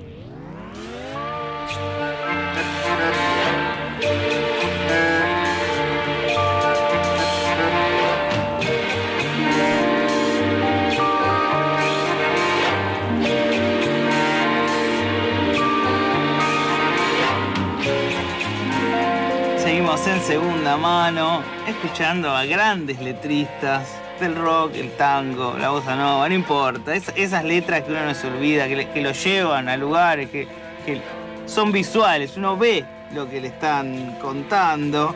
Seguimos 19.58 20.06
en 20.06 20.20
segunda 20.22 20.76
mano, 20.76 21.42
escuchando 21.68 22.30
a 22.30 22.44
grandes 22.44 23.00
letristas 23.00 24.09
del 24.20 24.36
rock, 24.36 24.74
el 24.76 24.90
tango, 24.92 25.56
la 25.58 25.70
bossa 25.70 25.96
nova, 25.96 26.28
no 26.28 26.34
importa. 26.34 26.94
Es- 26.94 27.12
esas 27.16 27.44
letras 27.44 27.82
que 27.82 27.90
uno 27.92 28.04
no 28.04 28.14
se 28.14 28.26
olvida, 28.28 28.68
que, 28.68 28.88
que 28.88 29.00
lo 29.00 29.12
llevan 29.12 29.68
a 29.68 29.76
lugares, 29.76 30.30
que, 30.30 30.46
que 30.86 31.00
son 31.46 31.72
visuales, 31.72 32.36
uno 32.36 32.56
ve 32.56 32.84
lo 33.14 33.28
que 33.28 33.40
le 33.40 33.48
están 33.48 34.16
contando. 34.20 35.14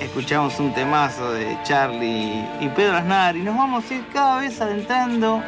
Escuchamos 0.00 0.58
un 0.60 0.74
temazo 0.74 1.32
de 1.32 1.56
Charlie 1.62 2.44
y 2.60 2.68
Pedro 2.76 2.96
Aznar 2.98 3.36
y 3.36 3.40
nos 3.42 3.56
vamos 3.56 3.90
a 3.90 3.94
ir 3.94 4.04
cada 4.12 4.40
vez 4.40 4.60
adentrando 4.60 5.42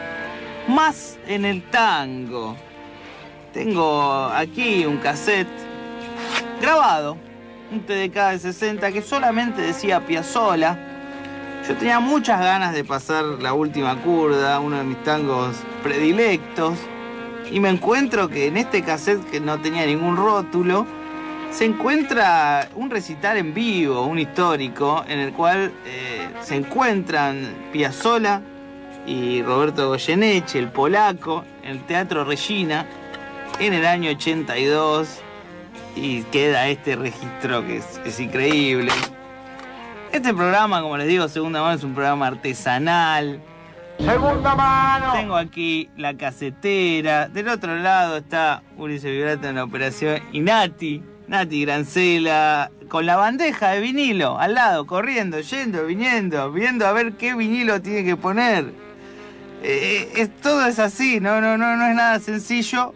más 0.68 1.18
en 1.26 1.44
el 1.44 1.62
tango. 1.64 2.56
Tengo 3.52 4.24
aquí 4.34 4.86
un 4.86 4.98
cassette 4.98 5.48
grabado, 6.60 7.16
un 7.70 7.80
TDK 7.80 8.14
de 8.32 8.38
60 8.38 8.92
que 8.92 9.02
solamente 9.02 9.60
decía 9.60 10.00
Piazzola. 10.06 10.78
Yo 11.68 11.76
tenía 11.76 12.00
muchas 12.00 12.40
ganas 12.40 12.72
de 12.72 12.82
pasar 12.82 13.24
la 13.42 13.52
última 13.52 13.94
curda, 14.00 14.58
uno 14.58 14.78
de 14.78 14.84
mis 14.84 15.04
tangos 15.04 15.54
predilectos, 15.82 16.78
y 17.52 17.60
me 17.60 17.68
encuentro 17.68 18.30
que 18.30 18.46
en 18.46 18.56
este 18.56 18.82
cassette 18.82 19.22
que 19.30 19.38
no 19.38 19.60
tenía 19.60 19.84
ningún 19.84 20.16
rótulo, 20.16 20.86
se 21.50 21.66
encuentra 21.66 22.70
un 22.74 22.88
recital 22.88 23.36
en 23.36 23.52
vivo, 23.52 24.06
un 24.06 24.18
histórico, 24.18 25.04
en 25.08 25.18
el 25.18 25.34
cual 25.34 25.70
eh, 25.84 26.30
se 26.40 26.56
encuentran 26.56 27.54
Piazzola 27.70 28.40
y 29.06 29.42
Roberto 29.42 29.88
Goyeneche, 29.88 30.58
el 30.58 30.70
polaco, 30.70 31.44
en 31.62 31.72
el 31.72 31.84
Teatro 31.84 32.24
Regina, 32.24 32.86
en 33.58 33.74
el 33.74 33.84
año 33.84 34.10
82 34.12 35.18
y 35.96 36.22
queda 36.22 36.66
este 36.68 36.96
registro 36.96 37.66
que 37.66 37.76
es, 37.76 38.00
es 38.06 38.20
increíble. 38.20 38.90
Este 40.18 40.34
programa, 40.34 40.82
como 40.82 40.96
les 40.96 41.06
digo, 41.06 41.28
Segunda 41.28 41.62
Mano 41.62 41.76
es 41.76 41.84
un 41.84 41.94
programa 41.94 42.26
artesanal. 42.26 43.40
Segunda 44.00 44.56
mano. 44.56 45.12
Tengo 45.12 45.36
aquí 45.36 45.90
la 45.96 46.16
casetera. 46.16 47.28
Del 47.28 47.46
otro 47.46 47.76
lado 47.76 48.16
está 48.16 48.64
Ulises 48.76 49.12
Vibrato 49.12 49.46
en 49.46 49.54
la 49.54 49.62
operación 49.62 50.20
y 50.32 50.40
Nati, 50.40 51.04
Nati 51.28 51.64
Grancela, 51.64 52.68
con 52.88 53.06
la 53.06 53.14
bandeja 53.14 53.68
de 53.70 53.80
vinilo 53.80 54.40
al 54.40 54.54
lado, 54.54 54.88
corriendo, 54.88 55.38
yendo, 55.38 55.86
viniendo, 55.86 56.50
viendo 56.50 56.88
a 56.88 56.92
ver 56.92 57.12
qué 57.12 57.36
vinilo 57.36 57.80
tiene 57.80 58.02
que 58.02 58.16
poner. 58.16 58.72
Eh, 59.62 60.10
es, 60.16 60.36
todo 60.40 60.66
es 60.66 60.80
así, 60.80 61.20
no, 61.20 61.40
no, 61.40 61.56
no, 61.56 61.76
no 61.76 61.86
es 61.86 61.94
nada 61.94 62.18
sencillo. 62.18 62.92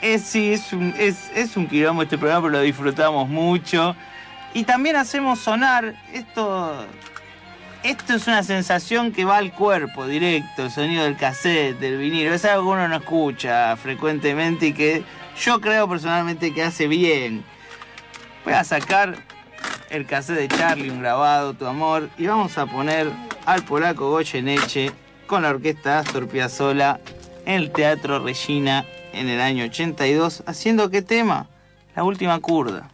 Es, 0.00 0.22
sí, 0.22 0.54
es 0.54 0.72
un, 0.72 0.94
es, 0.96 1.30
es 1.34 1.54
un 1.58 1.66
quilombo 1.66 2.02
este 2.02 2.16
programa, 2.16 2.46
pero 2.46 2.52
lo 2.52 2.60
disfrutamos 2.62 3.28
mucho. 3.28 3.94
Y 4.54 4.62
también 4.62 4.94
hacemos 4.94 5.40
sonar 5.40 5.94
esto. 6.12 6.86
Esto 7.82 8.14
es 8.14 8.26
una 8.28 8.42
sensación 8.44 9.12
que 9.12 9.24
va 9.24 9.36
al 9.36 9.52
cuerpo 9.52 10.06
directo, 10.06 10.62
el 10.62 10.70
sonido 10.70 11.04
del 11.04 11.16
cassette, 11.16 11.78
del 11.78 11.98
vinilo. 11.98 12.32
Es 12.32 12.44
algo 12.46 12.62
que 12.62 12.68
uno 12.70 12.88
no 12.88 12.96
escucha 12.96 13.76
frecuentemente 13.76 14.68
y 14.68 14.72
que 14.72 15.04
yo 15.38 15.60
creo 15.60 15.86
personalmente 15.88 16.54
que 16.54 16.62
hace 16.62 16.86
bien. 16.86 17.44
Voy 18.44 18.54
a 18.54 18.64
sacar 18.64 19.16
el 19.90 20.06
cassette 20.06 20.38
de 20.38 20.48
Charlie, 20.48 20.88
un 20.88 21.00
grabado, 21.00 21.52
tu 21.54 21.66
amor, 21.66 22.08
y 22.16 22.26
vamos 22.26 22.56
a 22.56 22.66
poner 22.66 23.10
al 23.44 23.64
polaco 23.64 24.08
Goyeneche 24.08 24.92
con 25.26 25.42
la 25.42 25.50
orquesta 25.50 25.98
Astor 25.98 26.28
Piazzolla 26.28 27.00
en 27.44 27.54
el 27.54 27.70
Teatro 27.72 28.20
Regina 28.20 28.84
en 29.12 29.28
el 29.28 29.40
año 29.40 29.64
82, 29.64 30.44
haciendo 30.46 30.90
qué 30.90 31.02
tema? 31.02 31.48
La 31.94 32.04
última 32.04 32.38
curda. 32.38 32.93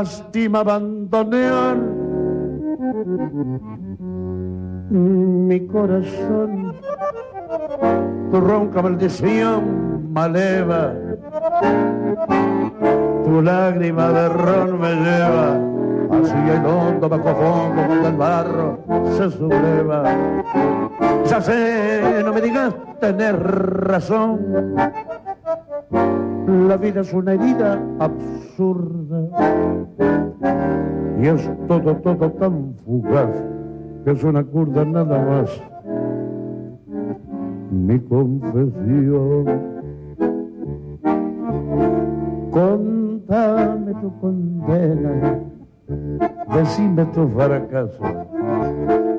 Lástima 0.00 0.60
abandonar 0.60 1.76
mi 4.88 5.66
corazón. 5.66 6.72
Tu 8.30 8.40
ronca 8.40 8.80
maldición 8.80 10.10
maleva, 10.10 10.94
tu 13.24 13.42
lágrima 13.42 14.08
de 14.08 14.28
ron 14.30 14.80
me 14.80 14.94
lleva 15.04 15.60
hacia 16.16 16.54
el 16.54 16.64
hondo 16.64 17.06
bajo 17.06 17.34
fondo 17.34 17.82
donde 17.86 18.08
el 18.08 18.16
barro 18.16 18.78
se 19.18 19.30
subleva. 19.32 20.16
Ya 21.26 21.42
sé, 21.42 22.22
no 22.24 22.32
me 22.32 22.40
digas 22.40 22.72
tener 23.02 23.36
razón. 23.36 24.76
La 26.68 26.78
vida 26.78 27.02
es 27.02 27.12
una 27.12 27.34
herida 27.34 27.78
absurda 27.98 28.99
y 31.20 31.26
es 31.26 31.50
todo, 31.68 31.96
todo 31.96 32.30
tan 32.32 32.74
fugaz 32.84 33.44
que 34.04 34.12
es 34.12 34.24
una 34.24 34.42
curda 34.42 34.84
nada 34.84 35.18
más. 35.24 35.62
mi 37.70 37.98
confesión. 38.00 39.46
Contame 42.50 43.94
tu 44.00 44.20
condena, 44.20 45.38
decime 46.52 47.04
tu 47.06 47.28
fracaso, 47.28 48.02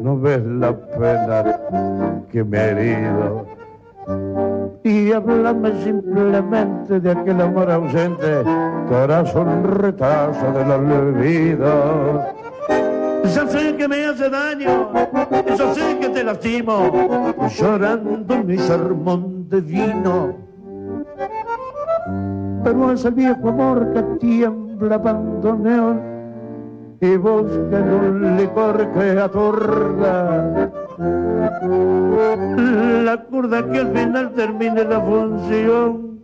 no 0.01 0.19
ves 0.19 0.45
la 0.45 0.75
pena 0.77 2.21
que 2.29 2.43
me 2.43 2.57
ha 2.57 2.69
herido. 2.71 3.60
Y 4.83 5.11
háblame 5.11 5.83
simplemente 5.83 6.99
de 6.99 7.11
aquel 7.11 7.41
amor 7.41 7.71
ausente 7.71 8.43
son 9.31 9.63
retazo 9.63 10.51
del 10.51 10.71
olvido. 10.71 12.25
Ya 13.23 13.47
sé 13.47 13.75
que 13.77 13.87
me 13.87 14.05
hace 14.05 14.29
daño, 14.29 14.91
yo 15.57 15.73
sé 15.73 15.97
que 15.99 16.09
te 16.09 16.23
lastimo, 16.23 17.35
llorando 17.47 18.43
mi 18.43 18.57
sermón 18.57 19.47
de 19.49 19.61
vino 19.61 20.51
pero 22.63 22.91
es 22.91 23.05
el 23.05 23.13
viejo 23.13 23.49
amor 23.49 23.93
que 23.93 24.03
tiembla 24.19 24.97
bandoneón 24.97 26.01
y 26.99 27.17
busca 27.17 27.79
en 27.79 27.93
un 27.93 28.37
licor 28.37 28.91
que 28.93 29.19
atorda 29.19 30.71
la 33.03 33.17
curda 33.29 33.65
que 33.69 33.79
al 33.79 33.87
final 33.93 34.31
termine 34.33 34.83
la 34.83 35.01
función 35.01 36.21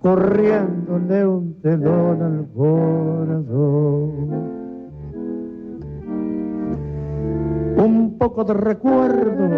corriéndole 0.00 1.26
un 1.26 1.60
telón 1.62 2.22
al 2.22 2.46
corazón. 2.54 4.14
Un 7.76 8.16
poco 8.18 8.44
de 8.44 8.54
recuerdo 8.54 9.48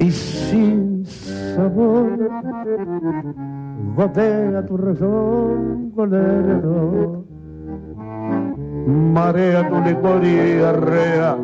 y 0.00 0.10
sin 0.10 1.04
sabor 1.06 2.30
gotea 3.96 4.66
tu 4.66 4.76
razón 4.76 5.92
colero 5.94 7.24
marea 8.88 9.68
tu 9.68 9.80
licor 9.80 10.24
y 10.24 10.62
arrea 10.62 11.36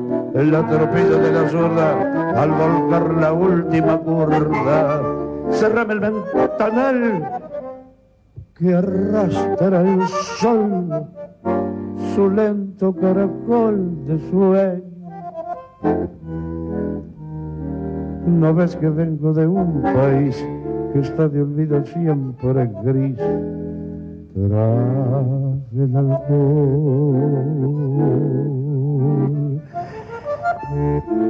la 0.42 0.66
tropilla 0.66 1.16
de 1.16 1.32
la 1.32 1.48
zurda 1.48 2.42
al 2.42 2.50
volcar 2.50 3.14
la 3.14 3.32
última 3.32 3.98
curva 3.98 5.02
cerrame 5.50 5.94
el 5.94 6.00
ventanal 6.00 7.30
que 8.54 8.74
arrastra 8.74 9.80
el 9.82 10.02
sol 10.08 11.06
su 12.14 12.30
lento 12.30 12.92
caracol 12.94 14.06
de 14.06 14.18
sueño 14.30 14.94
no 18.26 18.54
ves 18.54 18.74
que 18.76 18.88
vengo 18.88 19.32
de 19.32 19.46
un 19.46 19.82
país 19.82 20.44
que 20.92 20.98
está 20.98 21.28
de 21.28 21.42
olvido 21.42 21.84
siempre 21.84 22.70
gris 22.82 23.18
tras 24.34 25.54
el 25.76 25.96
alcohol. 25.96 27.24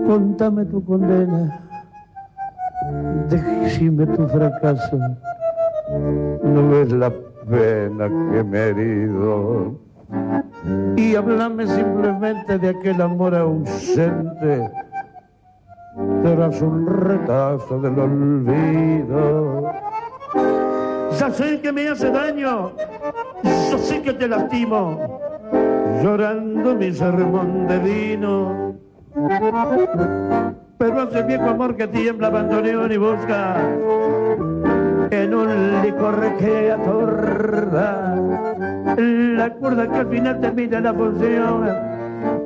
Contame 0.07 0.65
tu 0.67 0.85
condena, 0.85 1.61
decime 3.29 4.07
tu 4.07 4.29
fracaso, 4.29 4.99
no 6.43 6.69
ves 6.71 6.93
la 6.93 7.11
pena 7.49 8.09
que 8.09 8.45
me 8.45 8.59
he 8.59 8.69
herido. 8.69 9.75
Y 10.97 11.17
háblame 11.17 11.67
simplemente 11.67 12.59
de 12.59 12.69
aquel 12.69 13.01
amor 13.01 13.35
ausente 13.35 14.71
tras 16.23 16.63
un 16.63 16.87
retazo 16.87 17.81
del 17.81 17.99
olvido. 17.99 19.73
Ya 21.19 21.31
sé 21.31 21.61
que 21.61 21.73
me 21.73 21.89
hace 21.89 22.11
daño, 22.11 22.73
yo 23.71 23.79
sé 23.79 24.01
que 24.03 24.13
te 24.13 24.29
lastimo, 24.29 25.21
llorando 26.03 26.75
mi 26.75 26.93
sermón 26.93 27.67
de 27.67 27.79
vino. 27.79 28.64
Pero 29.15 31.03
hace 31.03 31.23
viejo 31.23 31.51
amor 31.51 31.77
que 31.77 31.87
tiembla 31.87 32.31
bandoneón 32.31 32.91
y 32.91 32.97
busca 32.97 33.61
en 35.11 35.35
un 35.35 35.83
licor 35.83 36.37
que 36.37 36.73
atorda 36.73 38.17
la 38.97 39.51
cuerda 39.51 39.89
que 39.89 39.97
al 39.97 40.09
final 40.09 40.41
termina 40.41 40.81
la 40.81 40.93
función 40.93 41.71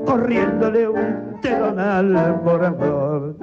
corriéndole 0.04 0.88
un 0.88 1.40
telón 1.40 1.80
al 1.80 2.40
corazón. 2.44 3.36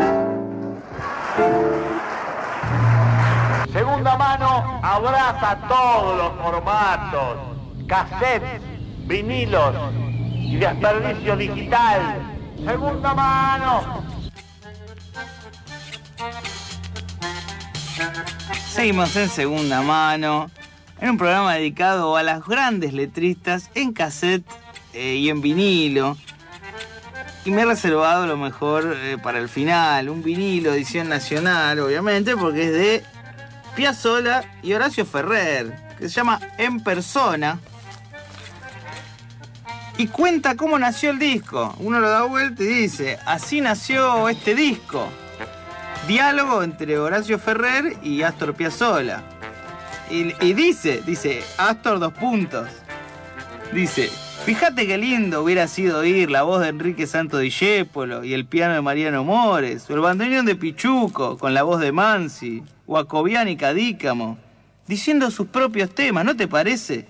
Segunda 3.74 4.18
mano 4.18 4.80
abraza 4.84 5.58
todos 5.68 6.18
los 6.18 6.32
formatos, 6.44 7.38
cassettes, 7.88 8.62
vinilos 9.08 9.74
y 10.32 10.58
desperdicio 10.58 11.36
digital. 11.36 12.35
Segunda 12.64 13.14
mano. 13.14 14.04
Seguimos 18.70 19.16
en 19.16 19.30
segunda 19.30 19.82
mano, 19.82 20.50
en 21.00 21.12
un 21.12 21.18
programa 21.18 21.56
dedicado 21.56 22.18
a 22.18 22.24
las 22.24 22.46
grandes 22.46 22.94
letristas 22.94 23.70
en 23.76 23.94
cassette 23.94 24.46
eh, 24.94 25.16
y 25.16 25.30
en 25.30 25.42
vinilo. 25.42 26.18
Y 27.46 27.52
me 27.52 27.62
he 27.62 27.66
reservado 27.66 28.26
lo 28.26 28.38
mejor 28.38 28.98
eh, 28.98 29.18
para 29.22 29.40
el 29.40 29.50
final, 29.50 30.10
un 30.10 30.24
vinilo, 30.24 30.74
edición 30.74 31.08
nacional, 31.10 31.80
obviamente, 31.80 32.36
porque 32.36 32.66
es 32.66 32.72
de 32.72 33.04
Piazzolla 33.76 34.44
y 34.64 34.74
Horacio 34.74 35.06
Ferrer, 35.06 35.76
que 36.00 36.10
se 36.10 36.16
llama 36.16 36.40
En 36.58 36.82
Persona. 36.82 37.60
Y 39.98 40.08
cuenta 40.08 40.56
cómo 40.56 40.78
nació 40.78 41.12
el 41.12 41.20
disco. 41.20 41.74
Uno 41.80 42.00
lo 42.00 42.10
da 42.10 42.24
vuelta 42.24 42.64
y 42.64 42.68
dice, 42.68 43.18
así 43.26 43.62
nació 43.62 44.28
este 44.28 44.54
disco. 44.54 45.08
Diálogo 46.08 46.64
entre 46.64 47.00
Horacio 47.00 47.40
Ferrer 47.40 47.98
y 48.04 48.22
Astor 48.22 48.54
Piazzolla. 48.56 49.24
Y, 50.10 50.54
dice, 50.54 51.02
dice, 51.06 51.44
Astor 51.58 52.00
dos 52.00 52.14
puntos. 52.14 52.70
Dice, 53.74 54.10
Fíjate 54.46 54.86
qué 54.86 55.00
lindo 55.00 55.42
hubiera 55.42 55.68
sido 55.68 56.00
oír 56.00 56.30
la 56.30 56.44
voz 56.44 56.62
de 56.62 56.68
Enrique 56.68 57.08
Santo 57.08 57.40
Discépolo 57.40 58.24
y 58.24 58.36
el 58.36 58.46
piano 58.46 58.76
de 58.76 58.82
Mariano 58.82 59.24
Mores, 59.24 59.90
o 59.90 59.96
el 59.96 60.02
bandoneón 60.02 60.46
de 60.46 60.56
Pichuco 60.56 61.40
con 61.40 61.56
la 61.56 61.64
voz 61.64 61.80
de 61.80 61.92
Mansi, 61.92 62.62
o 62.86 63.28
y 63.48 63.56
Cadícamo, 63.56 64.38
diciendo 64.86 65.32
sus 65.32 65.48
propios 65.48 65.90
temas, 65.96 66.26
¿no 66.26 66.36
te 66.36 66.48
parece? 66.48 67.08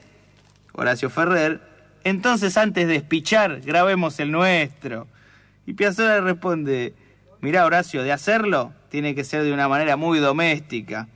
Horacio 0.72 1.10
Ferrer, 1.10 1.75
entonces 2.06 2.56
antes 2.56 2.88
de 2.88 2.96
espichar, 2.96 3.60
grabemos 3.62 4.20
el 4.22 4.32
nuestro. 4.32 5.08
Y 5.66 5.74
Piazzolla 5.74 6.22
responde, 6.22 6.94
mirá 7.42 7.66
Horacio, 7.66 8.04
de 8.04 8.14
hacerlo 8.14 8.72
tiene 8.90 9.14
que 9.14 9.26
ser 9.26 9.44
de 9.44 9.52
una 9.52 9.68
manera 9.68 9.98
muy 9.98 10.20
doméstica. 10.20 11.10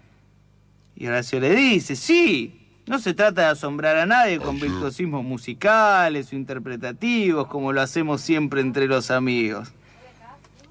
Y 0.98 1.08
Horacio 1.08 1.40
le 1.40 1.56
dice, 1.56 1.96
sí, 1.96 2.68
no 2.88 3.00
se 3.00 3.14
trata 3.14 3.44
de 3.44 3.48
asombrar 3.48 3.96
a 3.96 4.06
nadie 4.06 4.40
con 4.40 4.60
virtuosismos 4.60 5.24
musicales 5.24 6.34
o 6.34 6.36
interpretativos 6.36 7.48
como 7.48 7.72
lo 7.72 7.82
hacemos 7.82 8.20
siempre 8.20 8.60
entre 8.60 8.88
los 8.88 9.12
amigos. 9.12 9.72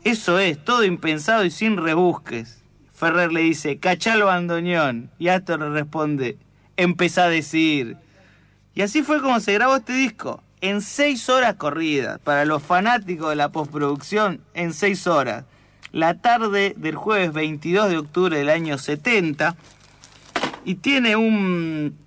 Eso 0.04 0.38
es, 0.38 0.62
todo 0.62 0.84
impensado 0.84 1.44
y 1.44 1.50
sin 1.50 1.76
rebusques. 1.76 2.62
Ferrer 2.92 3.32
le 3.32 3.42
dice, 3.42 3.78
cachalo 3.78 4.26
bandoneón. 4.26 5.10
Y 5.18 5.28
Astor 5.28 5.60
le 5.60 5.70
responde, 5.70 6.36
empezá 6.76 7.24
a 7.24 7.28
decir. 7.28 7.96
Y 8.78 8.82
así 8.82 9.02
fue 9.02 9.20
como 9.20 9.40
se 9.40 9.54
grabó 9.54 9.74
este 9.74 9.92
disco, 9.92 10.40
en 10.60 10.82
seis 10.82 11.28
horas 11.28 11.56
corridas. 11.56 12.20
Para 12.20 12.44
los 12.44 12.62
fanáticos 12.62 13.30
de 13.30 13.34
la 13.34 13.50
postproducción, 13.50 14.40
en 14.54 14.72
seis 14.72 15.08
horas. 15.08 15.46
La 15.90 16.20
tarde 16.20 16.74
del 16.76 16.94
jueves 16.94 17.32
22 17.32 17.90
de 17.90 17.98
octubre 17.98 18.38
del 18.38 18.48
año 18.48 18.78
70. 18.78 19.56
Y 20.64 20.76
tiene 20.76 21.16
un 21.16 21.98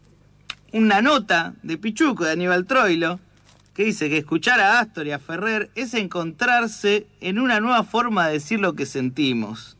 una 0.71 1.01
nota 1.01 1.55
de 1.61 1.77
Pichuco, 1.77 2.23
de 2.23 2.31
Aníbal 2.31 2.65
Troilo, 2.65 3.19
que 3.73 3.83
dice 3.83 4.07
que 4.07 4.19
escuchar 4.19 4.61
a 4.61 4.79
Astor 4.79 5.07
y 5.07 5.11
a 5.11 5.19
Ferrer 5.19 5.71
es 5.75 5.93
encontrarse 5.93 7.05
en 7.19 7.37
una 7.37 7.59
nueva 7.59 7.83
forma 7.83 8.27
de 8.27 8.33
decir 8.35 8.61
lo 8.61 8.75
que 8.75 8.85
sentimos, 8.85 9.75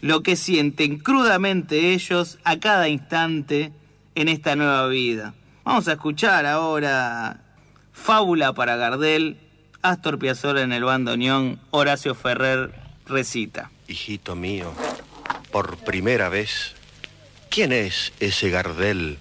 lo 0.00 0.24
que 0.24 0.34
sienten 0.34 0.98
crudamente 0.98 1.92
ellos 1.92 2.40
a 2.42 2.58
cada 2.58 2.88
instante 2.88 3.70
en 4.16 4.26
esta 4.26 4.56
nueva 4.56 4.88
vida. 4.88 5.34
Vamos 5.64 5.88
a 5.88 5.92
escuchar 5.92 6.46
ahora 6.46 7.40
Fábula 7.92 8.52
para 8.52 8.76
Gardel, 8.76 9.38
Astor 9.82 10.18
Piazzolla 10.18 10.62
en 10.62 10.72
el 10.72 10.84
bandoneón, 10.84 11.60
Horacio 11.70 12.14
Ferrer 12.14 12.72
recita. 13.06 13.70
Hijito 13.88 14.34
mío, 14.36 14.72
por 15.50 15.76
primera 15.78 16.28
vez, 16.28 16.74
¿quién 17.48 17.72
es 17.72 18.12
ese 18.20 18.50
Gardel? 18.50 19.18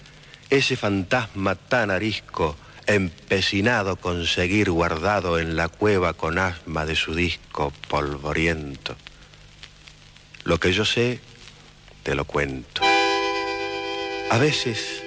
ese 0.51 0.75
fantasma 0.75 1.55
tan 1.55 1.91
arisco, 1.91 2.57
empecinado 2.85 3.95
con 3.95 4.27
seguir 4.27 4.69
guardado 4.69 5.39
en 5.39 5.55
la 5.55 5.69
cueva 5.69 6.13
con 6.13 6.37
asma 6.37 6.85
de 6.85 6.97
su 6.97 7.15
disco 7.15 7.71
polvoriento. 7.87 8.97
Lo 10.43 10.59
que 10.59 10.73
yo 10.73 10.83
sé, 10.83 11.21
te 12.03 12.15
lo 12.15 12.25
cuento. 12.25 12.81
A 14.29 14.37
veces, 14.37 15.00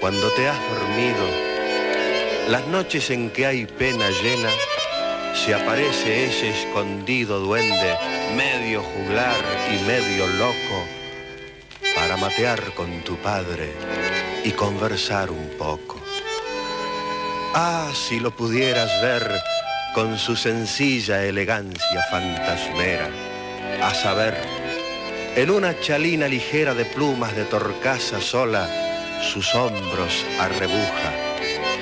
cuando 0.00 0.30
te 0.32 0.48
has 0.48 0.58
dormido, 0.70 1.26
las 2.48 2.66
noches 2.66 3.10
en 3.10 3.30
que 3.30 3.46
hay 3.46 3.66
pena 3.66 4.08
llena, 4.10 4.50
se 5.34 5.54
aparece 5.54 6.26
ese 6.26 6.50
escondido 6.50 7.40
duende, 7.40 7.96
medio 8.36 8.82
juglar 8.82 9.36
y 9.70 9.82
medio 9.84 10.26
loco, 10.26 10.84
para 11.94 12.16
matear 12.16 12.74
con 12.74 13.00
tu 13.02 13.16
padre 13.16 13.72
y 14.44 14.50
conversar 14.52 15.30
un 15.30 15.50
poco. 15.58 16.00
Ah, 17.54 17.90
si 17.94 18.20
lo 18.20 18.30
pudieras 18.30 19.00
ver 19.00 19.40
con 19.94 20.18
su 20.18 20.36
sencilla 20.36 21.24
elegancia 21.24 22.02
fantasmera, 22.10 23.08
a 23.82 23.94
saber, 23.94 24.36
en 25.36 25.50
una 25.50 25.78
chalina 25.80 26.28
ligera 26.28 26.74
de 26.74 26.84
plumas 26.84 27.34
de 27.34 27.44
torcaza 27.44 28.20
sola, 28.20 28.85
sus 29.22 29.54
hombros 29.54 30.24
arrebuja. 30.38 31.12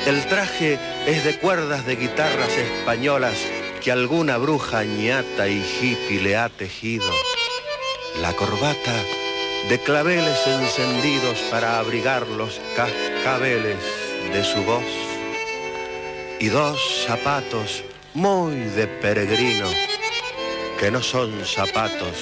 El 0.07 0.25
traje 0.27 0.79
es 1.07 1.25
de 1.25 1.39
cuerdas 1.39 1.87
de 1.87 1.97
guitarras 1.97 2.51
españolas 2.51 3.37
que 3.83 3.93
alguna 3.93 4.37
bruja 4.37 4.85
ñata 4.85 5.49
y 5.49 5.63
hippie 5.63 6.21
le 6.21 6.37
ha 6.37 6.49
tejido. 6.49 7.11
La 8.21 8.33
corbata 8.33 8.95
de 9.69 9.79
claveles 9.79 10.47
encendidos 10.47 11.39
para 11.51 11.79
abrigar 11.79 12.27
los 12.29 12.61
cascabeles 12.77 13.79
de 14.33 14.45
su 14.45 14.63
voz. 14.65 14.85
Y 16.39 16.49
dos 16.49 17.05
zapatos 17.07 17.83
muy 18.13 18.57
de 18.57 18.87
peregrino, 18.87 19.69
que 20.79 20.91
no 20.91 21.03
son 21.03 21.45
zapatos, 21.45 22.17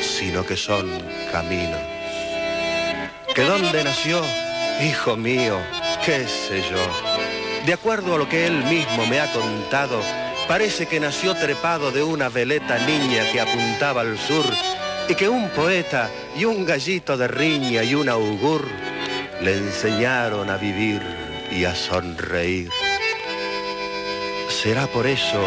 sino 0.00 0.46
que 0.46 0.56
son 0.56 0.88
caminos. 1.32 1.99
¿Que 3.34 3.42
dónde 3.42 3.84
nació? 3.84 4.22
Hijo 4.82 5.16
mío, 5.16 5.56
qué 6.04 6.26
sé 6.26 6.62
yo. 6.62 7.64
De 7.64 7.72
acuerdo 7.72 8.14
a 8.14 8.18
lo 8.18 8.28
que 8.28 8.46
él 8.46 8.64
mismo 8.64 9.06
me 9.06 9.20
ha 9.20 9.32
contado, 9.32 10.00
parece 10.48 10.86
que 10.86 10.98
nació 10.98 11.34
trepado 11.34 11.92
de 11.92 12.02
una 12.02 12.28
veleta 12.28 12.78
niña 12.86 13.30
que 13.30 13.40
apuntaba 13.40 14.00
al 14.00 14.18
sur 14.18 14.44
y 15.08 15.14
que 15.14 15.28
un 15.28 15.48
poeta 15.50 16.10
y 16.36 16.44
un 16.44 16.64
gallito 16.64 17.16
de 17.16 17.28
riña 17.28 17.84
y 17.84 17.94
un 17.94 18.08
augur 18.08 18.66
le 19.42 19.54
enseñaron 19.54 20.50
a 20.50 20.56
vivir 20.56 21.00
y 21.52 21.64
a 21.64 21.74
sonreír. 21.74 22.70
Será 24.48 24.88
por 24.88 25.06
eso 25.06 25.42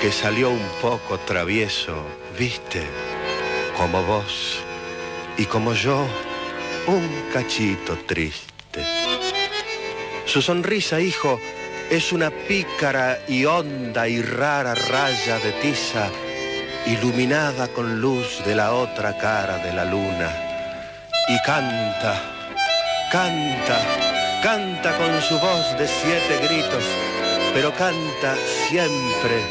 que 0.00 0.10
salió 0.10 0.50
un 0.50 0.66
poco 0.82 1.18
travieso, 1.20 2.04
viste, 2.36 2.82
como 3.76 4.02
vos 4.02 4.58
y 5.38 5.44
como 5.44 5.72
yo, 5.72 6.06
un 6.86 7.30
cachito 7.32 7.96
triste. 8.06 8.84
Su 10.24 10.40
sonrisa, 10.40 11.00
hijo, 11.00 11.40
es 11.90 12.12
una 12.12 12.30
pícara 12.30 13.18
y 13.28 13.44
honda 13.44 14.08
y 14.08 14.22
rara 14.22 14.74
raya 14.74 15.38
de 15.38 15.52
tiza 15.62 16.08
iluminada 16.86 17.68
con 17.68 18.00
luz 18.00 18.42
de 18.44 18.54
la 18.54 18.72
otra 18.72 19.18
cara 19.18 19.58
de 19.58 19.72
la 19.72 19.84
luna. 19.84 20.30
Y 21.28 21.38
canta, 21.44 22.22
canta, 23.10 24.40
canta 24.42 24.96
con 24.96 25.20
su 25.22 25.38
voz 25.40 25.76
de 25.78 25.88
siete 25.88 26.46
gritos, 26.46 26.84
pero 27.52 27.72
canta 27.72 28.36
siempre 28.68 29.42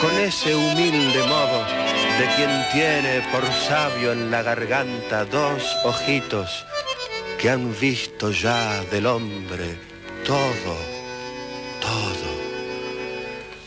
con 0.00 0.18
ese 0.18 0.54
humilde 0.56 1.22
modo 1.28 1.64
de 2.18 2.26
quien 2.36 2.50
tiene 2.72 3.22
por 3.30 3.46
sabio 3.52 4.12
en 4.12 4.32
la 4.32 4.42
garganta 4.42 5.24
dos 5.24 5.62
ojitos 5.84 6.66
que 7.42 7.50
han 7.50 7.76
visto 7.80 8.30
ya 8.30 8.84
del 8.84 9.04
hombre 9.04 9.74
todo, 10.24 10.76
todo. 11.80 12.30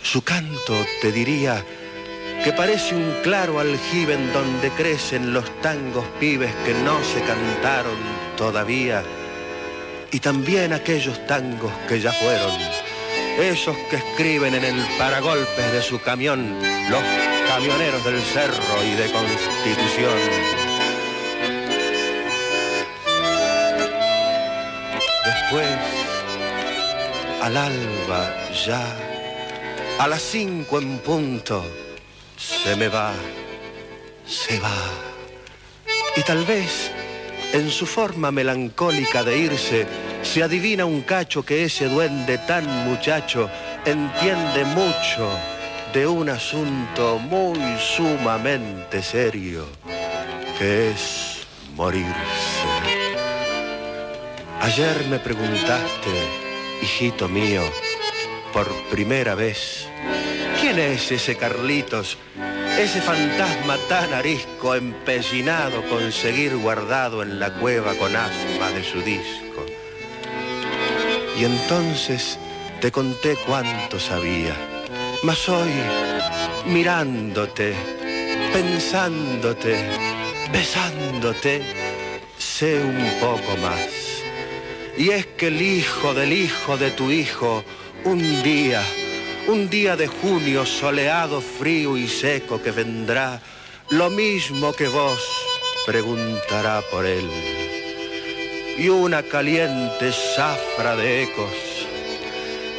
Su 0.01 0.21
canto, 0.21 0.73
te 1.01 1.11
diría, 1.11 1.61
que 2.45 2.53
parece 2.53 2.95
un 2.95 3.17
claro 3.21 3.59
aljibe 3.59 4.13
en 4.13 4.31
donde 4.31 4.69
crecen 4.69 5.33
los 5.33 5.43
tangos 5.59 6.05
pibes 6.21 6.55
que 6.63 6.73
no 6.73 7.03
se 7.03 7.19
cantaron 7.19 7.97
todavía, 8.37 9.03
y 10.09 10.21
también 10.21 10.71
aquellos 10.71 11.27
tangos 11.27 11.73
que 11.89 11.99
ya 11.99 12.13
fueron, 12.13 12.53
esos 13.41 13.75
que 13.89 13.97
escriben 13.97 14.55
en 14.55 14.63
el 14.63 14.85
paragolpes 14.97 15.73
de 15.73 15.81
su 15.81 15.99
camión 15.99 16.57
los 16.89 17.03
camioneros 17.49 18.05
del 18.05 18.21
cerro 18.21 18.83
y 18.85 18.95
de 18.95 19.11
Constitución. 19.11 20.64
Después, 25.45 25.77
al 27.43 27.55
alba 27.55 28.33
ya, 28.65 28.83
a 29.99 30.07
las 30.07 30.23
cinco 30.23 30.79
en 30.79 30.97
punto, 30.97 31.63
se 32.35 32.75
me 32.75 32.87
va, 32.87 33.13
se 34.25 34.59
va. 34.59 34.75
Y 36.17 36.21
tal 36.23 36.45
vez 36.45 36.89
en 37.53 37.69
su 37.69 37.85
forma 37.85 38.31
melancólica 38.31 39.23
de 39.23 39.37
irse 39.37 39.85
se 40.23 40.41
adivina 40.41 40.85
un 40.85 41.03
cacho 41.03 41.45
que 41.45 41.65
ese 41.65 41.89
duende 41.89 42.39
tan 42.39 42.65
muchacho 42.89 43.47
entiende 43.85 44.65
mucho 44.65 45.29
de 45.93 46.07
un 46.07 46.27
asunto 46.27 47.19
muy 47.19 47.59
sumamente 47.77 49.03
serio, 49.03 49.67
que 50.57 50.89
es 50.89 51.45
morirse. 51.75 52.74
Ayer 54.65 55.05
me 55.11 55.19
preguntaste, 55.19 56.09
hijito 56.81 57.29
mío, 57.29 57.61
por 58.51 58.67
primera 58.89 59.35
vez, 59.35 59.87
¿quién 60.59 60.79
es 60.79 61.11
ese 61.11 61.35
Carlitos? 61.35 62.17
Ese 62.75 62.99
fantasma 62.99 63.77
tan 63.87 64.11
arisco, 64.11 64.73
empecinado 64.73 65.87
con 65.87 66.11
seguir 66.11 66.57
guardado 66.57 67.21
en 67.21 67.39
la 67.39 67.53
cueva 67.53 67.93
con 67.93 68.15
asma 68.15 68.71
de 68.71 68.83
su 68.83 69.01
disco. 69.01 69.63
Y 71.39 71.45
entonces 71.45 72.39
te 72.81 72.91
conté 72.91 73.37
cuánto 73.45 73.99
sabía. 73.99 74.55
Mas 75.21 75.47
hoy, 75.47 75.73
mirándote, 76.65 77.75
pensándote, 78.51 79.77
besándote, 80.51 81.61
sé 82.39 82.79
un 82.79 83.19
poco 83.19 83.57
más. 83.57 84.04
Y 84.97 85.09
es 85.09 85.25
que 85.25 85.47
el 85.47 85.61
hijo 85.61 86.13
del 86.13 86.31
hijo 86.31 86.77
de 86.77 86.91
tu 86.91 87.11
hijo, 87.11 87.65
un 88.05 88.43
día, 88.43 88.81
un 89.47 89.69
día 89.69 89.97
de 89.97 90.07
junio 90.07 90.65
soleado, 90.65 91.41
frío 91.41 91.97
y 91.97 92.07
seco 92.07 92.61
que 92.61 92.71
vendrá, 92.71 93.41
lo 93.89 94.09
mismo 94.09 94.71
que 94.73 94.87
vos, 94.87 95.19
preguntará 95.85 96.81
por 96.91 97.05
él. 97.05 97.29
Y 98.77 98.87
una 98.89 99.23
caliente 99.23 100.11
zafra 100.11 100.95
de 100.95 101.23
ecos, 101.23 101.87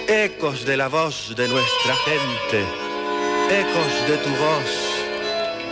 ecos 0.09 0.65
de 0.65 0.77
la 0.77 0.87
voz 0.89 1.35
de 1.37 1.49
nuestra 1.49 1.95
gente, 1.97 2.65
ecos 3.51 4.09
de 4.09 4.17
tu 4.19 4.31
voz, 4.31 5.01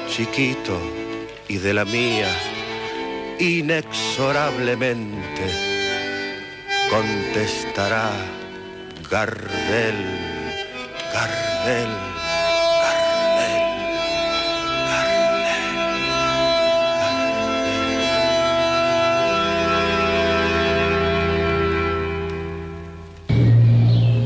chiquito, 0.09 0.81
y 1.49 1.59
de 1.59 1.75
la 1.75 1.85
mía, 1.85 2.29
inexorablemente, 3.39 5.74
contestará 6.95 8.09
Gardel, 9.11 9.99
Gardel. 11.13 11.93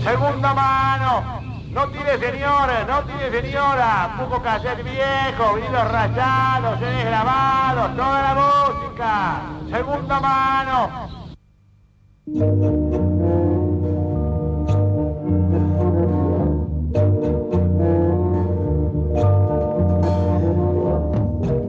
Segunda 0.05 0.53
mano. 0.53 1.41
No 1.71 1.89
tire 1.89 2.19
señores, 2.19 2.87
no 2.87 3.03
tire 3.05 3.41
señora. 3.41 4.14
Poco 4.19 4.43
cassette 4.43 4.83
viejo, 4.83 5.55
vinilos 5.55 5.91
rayados, 5.91 6.79
CDs 6.81 7.05
grabados, 7.07 7.97
toda 7.97 8.23
la 8.23 8.35
música. 8.35 9.41
Segunda 9.71 10.21
mano. 10.21 11.28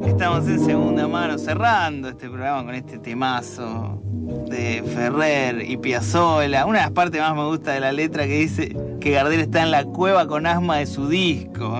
Estamos 0.05 0.47
en 0.47 0.59
segunda 0.65 1.07
mano 1.07 1.37
cerrando 1.37 2.09
este 2.09 2.27
programa 2.27 2.65
con 2.65 2.75
este 2.75 2.97
temazo 2.99 4.01
de 4.49 4.83
Ferrer 4.93 5.61
y 5.61 5.77
Piazzolla. 5.77 6.65
Una 6.65 6.79
de 6.79 6.85
las 6.85 6.91
partes 6.91 7.21
más 7.21 7.35
me 7.35 7.45
gusta 7.45 7.71
de 7.71 7.79
la 7.79 7.93
letra 7.93 8.27
que 8.27 8.39
dice 8.39 8.75
que 8.99 9.11
Gardel 9.11 9.39
está 9.39 9.63
en 9.63 9.71
la 9.71 9.85
cueva 9.85 10.27
con 10.27 10.45
asma 10.45 10.77
de 10.77 10.87
su 10.87 11.07
disco. 11.07 11.79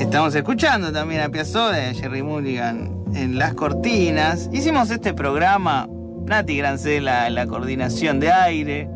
Estamos 0.00 0.34
escuchando 0.34 0.92
también 0.92 1.20
a 1.20 1.28
Piazzolla 1.28 1.88
y 1.88 1.90
a 1.90 1.94
Jerry 1.94 2.22
Mulligan 2.22 3.02
en 3.14 3.38
las 3.38 3.54
cortinas. 3.54 4.48
Hicimos 4.52 4.90
este 4.90 5.12
programa, 5.12 5.88
Nati 6.26 6.56
Grancela 6.56 7.26
en 7.26 7.34
la 7.34 7.46
coordinación 7.46 8.20
de 8.20 8.32
aire, 8.32 8.88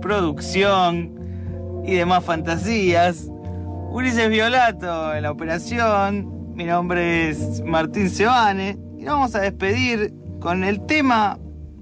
producción 0.00 1.14
y 1.84 1.94
demás 1.94 2.24
fantasías. 2.24 3.28
Ulises 3.90 4.28
Violato 4.28 5.14
en 5.14 5.22
la 5.22 5.30
operación. 5.30 6.54
Mi 6.54 6.64
nombre 6.64 7.30
es 7.30 7.62
Martín 7.64 8.10
Sebane 8.10 8.78
y 8.98 9.04
nos 9.04 9.14
vamos 9.14 9.34
a 9.34 9.40
despedir 9.40 10.14
con 10.40 10.64
el 10.64 10.84
tema 10.86 11.38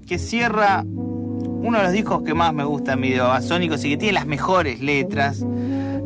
que 0.07 0.17
cierra 0.17 0.83
uno 0.85 1.77
de 1.77 1.83
los 1.83 1.93
discos 1.93 2.23
que 2.23 2.33
más 2.33 2.53
me 2.53 2.63
gusta 2.63 2.95
de 2.95 3.19
Babasónicos 3.19 3.83
y 3.83 3.89
que 3.89 3.97
tiene 3.97 4.13
las 4.13 4.25
mejores 4.25 4.81
letras, 4.81 5.45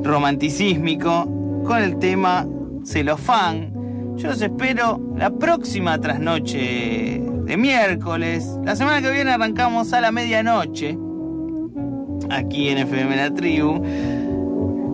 romanticísmico, 0.01 1.61
con 1.63 1.81
el 1.81 1.97
tema 1.99 2.47
Celofán. 2.85 3.73
Yo 4.17 4.29
los 4.29 4.41
espero 4.41 4.99
la 5.15 5.29
próxima 5.31 5.99
trasnoche 5.99 7.22
miércoles. 7.57 8.47
La 8.63 8.75
semana 8.75 9.01
que 9.01 9.11
viene 9.11 9.31
arrancamos 9.31 9.93
a 9.93 10.01
la 10.01 10.11
medianoche, 10.11 10.97
aquí 12.29 12.69
en 12.69 12.79
FM 12.79 13.15
La 13.15 13.33
Tribu, 13.33 13.81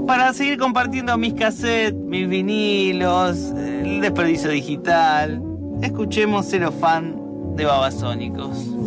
para 0.08 0.34
seguir 0.34 0.58
compartiendo 0.58 1.18
mis 1.18 1.34
cassettes, 1.34 1.94
mis 1.94 2.28
vinilos, 2.28 3.54
el 3.56 4.02
desperdicio 4.02 4.50
digital. 4.50 5.42
Escuchemos 5.82 6.50
Celofán 6.50 7.16
de 7.56 7.66
Babasónicos. 7.66 8.79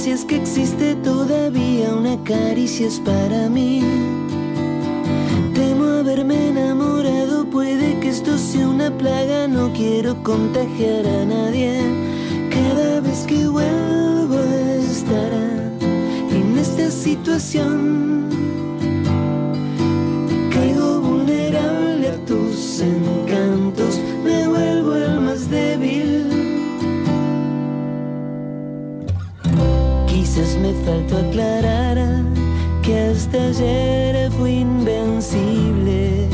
Si 0.00 0.12
es 0.12 0.24
que 0.24 0.36
existe 0.36 0.94
todavía 1.04 1.92
una 1.94 2.16
caricia 2.24 2.86
es 2.86 2.98
para 3.00 3.50
mí. 3.50 3.82
Temo 5.54 5.84
haberme 6.00 6.48
enamorado, 6.48 7.44
puede 7.44 8.00
que 8.00 8.08
esto 8.08 8.38
sea 8.38 8.66
una 8.66 8.90
plaga, 8.96 9.46
no 9.46 9.70
quiero 9.74 10.22
contagiar 10.22 11.06
a 11.06 11.26
nadie. 11.26 11.82
Cada 12.48 13.00
vez 13.02 13.26
que 13.26 13.46
vuelvo 13.46 14.36
a 14.36 14.74
estar 14.76 15.32
en 16.32 16.58
esta 16.58 16.90
situación, 16.90 18.26
faltó 30.90 31.18
aclarar 31.18 31.98
que 32.82 32.98
hasta 32.98 33.38
ayer 33.48 34.30
fui 34.32 34.60
invencible. 34.60 36.28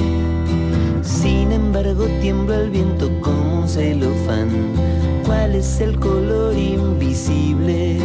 Sin 1.02 1.52
embargo, 1.52 2.06
tiembla 2.22 2.60
el 2.60 2.70
viento 2.70 3.10
como 3.20 3.60
un 3.60 3.68
celofán. 3.68 4.48
¿Cuál 5.26 5.56
es 5.56 5.80
el 5.80 5.98
color 5.98 6.56
invisible? 6.56 7.98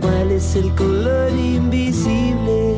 ¿Cuál 0.00 0.32
es 0.32 0.56
el 0.56 0.74
color 0.74 1.30
invisible? 1.32 2.75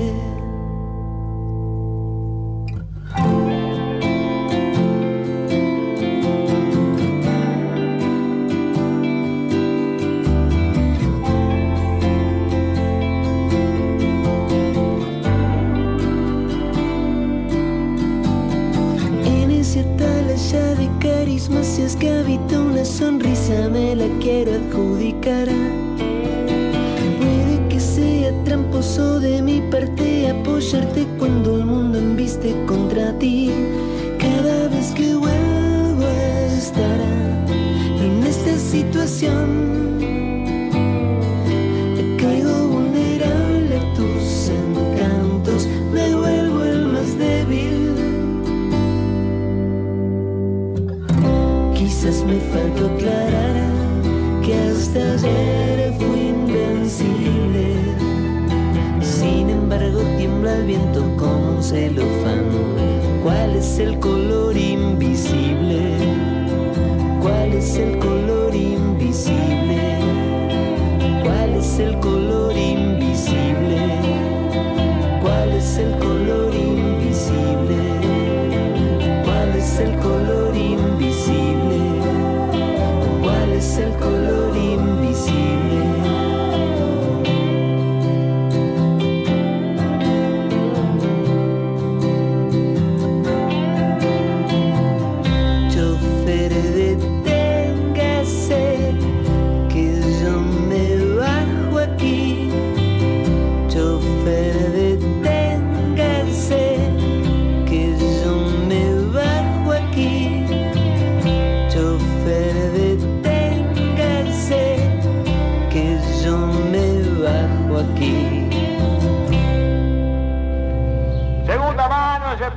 Es 63.59 63.79
el 63.81 63.99
color 63.99 64.57
invisible? 64.57 65.97
¿Cuál 67.21 67.55
es 67.55 67.77
el 67.77 67.99
color 67.99 68.55
invisible? 68.55 69.99
¿Cuál 71.25 71.55
es 71.55 71.79
el 71.81 71.99
color 71.99 72.48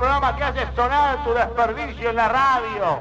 programa 0.02 0.34
que 0.34 0.42
hace 0.42 0.66
sonar 0.74 1.22
tu 1.22 1.32
desperdicio 1.32 2.10
en 2.10 2.16
la 2.16 2.28
radio. 2.28 3.00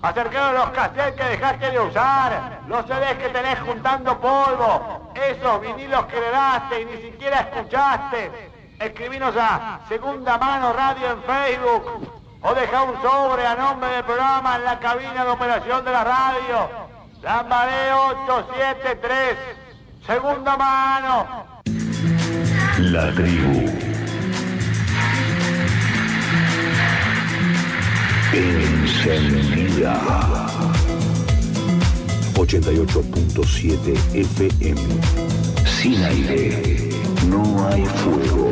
Acercaron 0.00 0.54
los 0.54 0.70
cassettes 0.70 1.14
que 1.14 1.24
dejaste 1.24 1.70
de 1.70 1.78
usar, 1.78 2.60
los 2.68 2.86
CDs 2.86 3.18
que 3.18 3.28
tenés 3.28 3.60
juntando 3.60 4.18
polvo, 4.18 5.12
esos 5.14 5.60
vinilos 5.60 6.06
que 6.06 6.16
heredaste 6.16 6.80
y 6.80 6.84
ni 6.86 6.96
siquiera 7.02 7.40
escuchaste. 7.40 8.50
Escribinos 8.80 9.34
a 9.36 9.80
Segunda 9.90 10.38
Mano 10.38 10.72
Radio 10.72 11.10
en 11.10 11.22
Facebook 11.22 12.22
o 12.40 12.54
deja 12.54 12.82
un 12.82 13.02
sobre 13.02 13.46
a 13.46 13.54
nombre 13.54 13.90
del 13.90 14.04
programa 14.04 14.56
en 14.56 14.64
la 14.64 14.78
cabina 14.78 15.24
de 15.26 15.30
operación 15.30 15.84
de 15.84 15.92
la 15.92 16.02
radio. 16.02 16.70
Lambaré 17.20 17.92
873. 17.92 19.36
Segunda 20.06 20.56
Mano. 20.56 21.46
La 22.78 23.12
tribu. 23.12 23.51
Encendida. 29.14 30.00
88.7 32.34 33.94
FM. 34.14 34.80
Sin 35.66 36.02
aire, 36.02 36.88
no 37.28 37.68
hay 37.68 37.84
fuego. 37.84 38.50